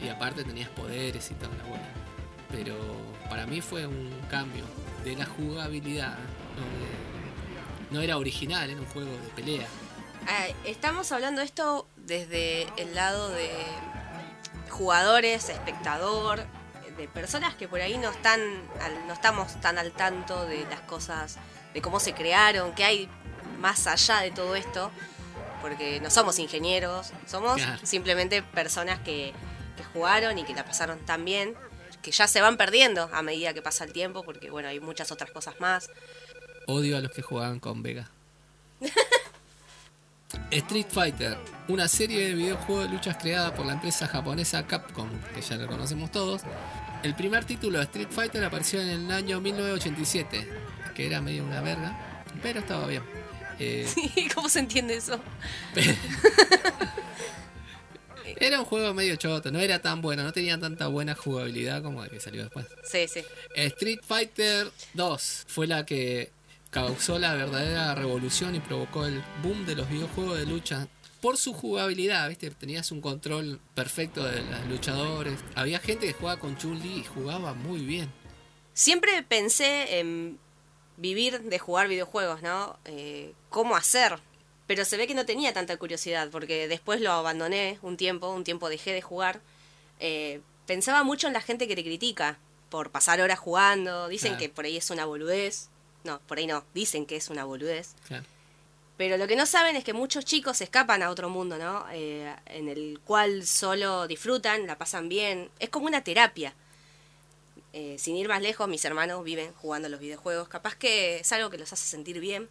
Y 0.00 0.08
aparte 0.08 0.44
tenías 0.44 0.68
poderes 0.70 1.30
y 1.30 1.34
toda 1.34 1.54
la 1.56 1.64
bola. 1.64 1.88
Pero 2.50 2.76
para 3.28 3.46
mí 3.46 3.60
fue 3.60 3.86
un 3.86 4.10
cambio 4.30 4.64
de 5.04 5.16
la 5.16 5.26
jugabilidad, 5.26 6.16
no 6.56 6.98
no 7.90 8.02
era 8.02 8.18
original, 8.18 8.68
era 8.68 8.78
un 8.78 8.86
juego 8.86 9.10
de 9.10 9.28
pelea. 9.34 9.66
Ah, 10.26 10.46
estamos 10.64 11.10
hablando 11.10 11.40
esto 11.40 11.86
desde 11.96 12.64
el 12.76 12.94
lado 12.94 13.30
de 13.30 13.50
jugadores, 14.68 15.48
espectador, 15.48 16.44
de 16.96 17.08
personas 17.08 17.54
que 17.54 17.68
por 17.68 17.80
ahí 17.80 17.96
no 17.96 18.10
están, 18.10 18.40
no 19.06 19.12
estamos 19.14 19.58
tan 19.60 19.78
al 19.78 19.92
tanto 19.92 20.44
de 20.46 20.64
las 20.68 20.80
cosas, 20.80 21.38
de 21.72 21.80
cómo 21.80 22.00
se 22.00 22.12
crearon, 22.12 22.74
qué 22.74 22.84
hay 22.84 23.08
más 23.60 23.86
allá 23.86 24.20
de 24.20 24.30
todo 24.32 24.54
esto, 24.54 24.90
porque 25.62 26.00
no 26.00 26.10
somos 26.10 26.38
ingenieros, 26.38 27.12
somos 27.26 27.56
Claro. 27.56 27.80
simplemente 27.84 28.42
personas 28.42 28.98
que, 29.00 29.32
que 29.78 29.84
jugaron 29.84 30.36
y 30.38 30.44
que 30.44 30.54
la 30.54 30.64
pasaron 30.64 30.98
tan 31.06 31.24
bien, 31.24 31.54
que 32.02 32.10
ya 32.10 32.26
se 32.26 32.40
van 32.40 32.56
perdiendo 32.56 33.08
a 33.12 33.22
medida 33.22 33.54
que 33.54 33.62
pasa 33.62 33.84
el 33.84 33.92
tiempo, 33.92 34.24
porque 34.24 34.50
bueno, 34.50 34.68
hay 34.68 34.80
muchas 34.80 35.10
otras 35.10 35.30
cosas 35.30 35.58
más. 35.60 35.90
Odio 36.66 36.96
a 36.96 37.00
los 37.00 37.12
que 37.12 37.22
jugaban 37.22 37.60
con 37.60 37.82
Vega. 37.82 38.10
Street 40.50 40.86
Fighter, 40.90 41.38
una 41.68 41.88
serie 41.88 42.28
de 42.28 42.34
videojuegos 42.34 42.84
de 42.84 42.90
luchas 42.94 43.16
creada 43.16 43.54
por 43.54 43.64
la 43.64 43.74
empresa 43.74 44.06
japonesa 44.06 44.66
Capcom, 44.66 45.08
que 45.34 45.40
ya 45.40 45.56
lo 45.56 45.66
conocemos 45.66 46.12
todos. 46.12 46.42
El 47.02 47.14
primer 47.14 47.44
título 47.44 47.78
de 47.78 47.84
Street 47.84 48.08
Fighter 48.10 48.44
apareció 48.44 48.80
en 48.80 48.88
el 48.88 49.10
año 49.10 49.40
1987, 49.40 50.48
que 50.94 51.06
era 51.06 51.20
medio 51.20 51.44
una 51.44 51.60
verga, 51.60 52.24
pero 52.42 52.60
estaba 52.60 52.86
bien. 52.86 53.02
Eh, 53.58 53.88
¿Cómo 54.34 54.48
se 54.48 54.60
entiende 54.60 54.96
eso? 54.96 55.20
era 58.40 58.60
un 58.60 58.64
juego 58.64 58.94
medio 58.94 59.16
choto, 59.16 59.50
no 59.50 59.60
era 59.60 59.80
tan 59.80 60.00
bueno, 60.00 60.22
no 60.22 60.32
tenía 60.32 60.58
tanta 60.58 60.88
buena 60.88 61.14
jugabilidad 61.14 61.82
como 61.82 62.04
el 62.04 62.10
que 62.10 62.20
salió 62.20 62.42
después. 62.42 62.66
Sí, 62.84 63.06
sí. 63.08 63.22
Street 63.54 64.00
Fighter 64.06 64.70
2 64.94 65.44
fue 65.46 65.66
la 65.66 65.84
que 65.84 66.30
causó 66.70 67.18
la 67.18 67.34
verdadera 67.34 67.94
revolución 67.94 68.54
y 68.54 68.60
provocó 68.60 69.06
el 69.06 69.22
boom 69.42 69.66
de 69.66 69.74
los 69.74 69.88
videojuegos 69.88 70.38
de 70.38 70.46
lucha 70.46 70.88
por 71.20 71.36
su 71.36 71.52
jugabilidad, 71.52 72.28
¿viste? 72.28 72.50
Tenías 72.50 72.92
un 72.92 73.00
control 73.00 73.60
perfecto 73.74 74.24
de 74.24 74.42
los 74.42 74.66
luchadores. 74.68 75.38
Había 75.54 75.78
gente 75.80 76.06
que 76.06 76.12
jugaba 76.12 76.38
con 76.38 76.56
Chun-Li 76.56 77.00
y 77.00 77.04
jugaba 77.04 77.54
muy 77.54 77.80
bien. 77.80 78.12
Siempre 78.72 79.22
pensé 79.24 79.98
en 79.98 80.38
vivir 80.96 81.42
de 81.42 81.58
jugar 81.58 81.88
videojuegos, 81.88 82.42
¿no? 82.42 82.78
Eh, 82.84 83.32
¿Cómo 83.48 83.76
hacer? 83.76 84.18
Pero 84.68 84.84
se 84.84 84.96
ve 84.96 85.08
que 85.08 85.14
no 85.14 85.26
tenía 85.26 85.52
tanta 85.52 85.76
curiosidad, 85.78 86.28
porque 86.30 86.68
después 86.68 87.00
lo 87.00 87.10
abandoné 87.10 87.78
un 87.82 87.96
tiempo, 87.96 88.28
un 88.30 88.44
tiempo 88.44 88.68
dejé 88.68 88.92
de 88.92 89.02
jugar. 89.02 89.40
Eh, 89.98 90.40
pensaba 90.66 91.02
mucho 91.02 91.26
en 91.26 91.32
la 91.32 91.40
gente 91.40 91.66
que 91.66 91.74
te 91.74 91.82
critica 91.82 92.38
por 92.70 92.90
pasar 92.90 93.20
horas 93.20 93.40
jugando, 93.40 94.06
dicen 94.08 94.32
Claro. 94.32 94.40
que 94.40 94.48
por 94.50 94.64
ahí 94.66 94.76
es 94.76 94.90
una 94.90 95.06
boludez. 95.06 95.70
No, 96.04 96.20
por 96.28 96.38
ahí 96.38 96.46
no, 96.46 96.64
dicen 96.74 97.06
que 97.06 97.16
es 97.16 97.28
una 97.30 97.44
boludez. 97.44 97.94
Claro. 98.06 98.24
Pero 98.98 99.16
lo 99.16 99.26
que 99.26 99.36
no 99.36 99.46
saben 99.46 99.74
es 99.76 99.84
que 99.84 99.92
muchos 99.92 100.24
chicos 100.24 100.60
escapan 100.60 101.02
a 101.02 101.10
otro 101.10 101.28
mundo, 101.30 101.56
¿no? 101.56 101.86
Eh, 101.92 102.32
en 102.46 102.68
el 102.68 103.00
cual 103.04 103.46
solo 103.46 104.06
disfrutan, 104.06 104.66
la 104.66 104.76
pasan 104.76 105.08
bien. 105.08 105.50
Es 105.60 105.70
como 105.70 105.86
una 105.86 106.02
terapia. 106.04 106.52
Eh, 107.72 107.96
sin 107.98 108.16
ir 108.16 108.28
más 108.28 108.42
lejos, 108.42 108.68
mis 108.68 108.84
hermanos 108.84 109.22
viven 109.24 109.52
jugando 109.54 109.88
los 109.88 110.00
videojuegos. 110.00 110.48
Capaz 110.48 110.74
que 110.74 111.20
es 111.20 111.32
algo 111.32 111.48
que 111.48 111.58
los 111.58 111.72
hace 111.72 111.84
sentir 111.86 112.18
bien. 112.20 112.48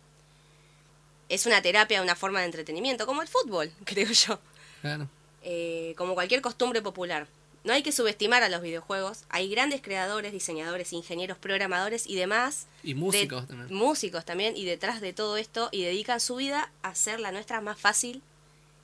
Es 1.30 1.46
una 1.46 1.62
terapia, 1.62 2.02
una 2.02 2.16
forma 2.16 2.40
de 2.40 2.46
entretenimiento, 2.46 3.06
como 3.06 3.22
el 3.22 3.28
fútbol, 3.28 3.72
creo 3.86 4.10
yo. 4.12 4.40
Claro. 4.82 5.10
Eh, 5.44 5.94
como 5.98 6.14
cualquier 6.14 6.42
costumbre 6.42 6.82
popular. 6.82 7.28
No 7.64 7.74
hay 7.74 7.84
que 7.84 7.92
subestimar 7.92 8.44
a 8.44 8.50
los 8.50 8.62
videojuegos. 8.62 9.24
Hay 9.30 9.50
grandes 9.50 9.82
creadores, 9.82 10.32
diseñadores, 10.32 10.94
ingenieros, 10.94 11.38
programadores 11.38 12.08
y 12.08 12.16
demás 12.16 12.68
Y 12.82 12.94
de- 12.94 13.00
músicos 13.00 13.48
también. 13.48 13.74
músicos 13.78 14.24
también, 14.24 14.56
y 14.56 14.64
detrás 14.64 15.02
de 15.02 15.12
todo 15.12 15.36
esto, 15.38 15.68
y 15.74 15.84
dedican 15.84 16.22
su 16.22 16.38
vida 16.38 16.72
a 16.82 16.90
hacer 16.90 17.20
la 17.20 17.32
nuestra 17.34 17.60
más 17.60 17.78
fácil 17.78 18.22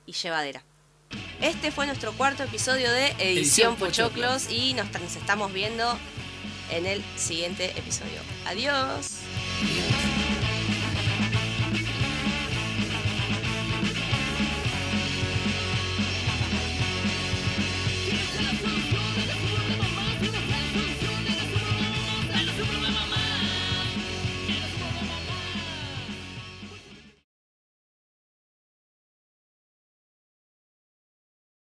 y 0.04 0.12
llevadera. 0.12 0.62
Este 1.40 1.70
fue 1.70 1.86
nuestro 1.86 2.12
cuarto 2.12 2.42
episodio 2.42 2.90
de 2.90 3.06
Edición, 3.12 3.28
Edición 3.28 3.76
Pochoclos, 3.76 4.42
Pochoclos. 4.44 4.50
y 4.52 4.74
nos, 4.74 4.90
nos 5.00 5.16
estamos 5.16 5.52
viendo 5.52 5.98
en 6.70 6.84
el 6.86 7.02
siguiente 7.16 7.70
episodio. 7.78 8.20
Adiós. 8.46 9.20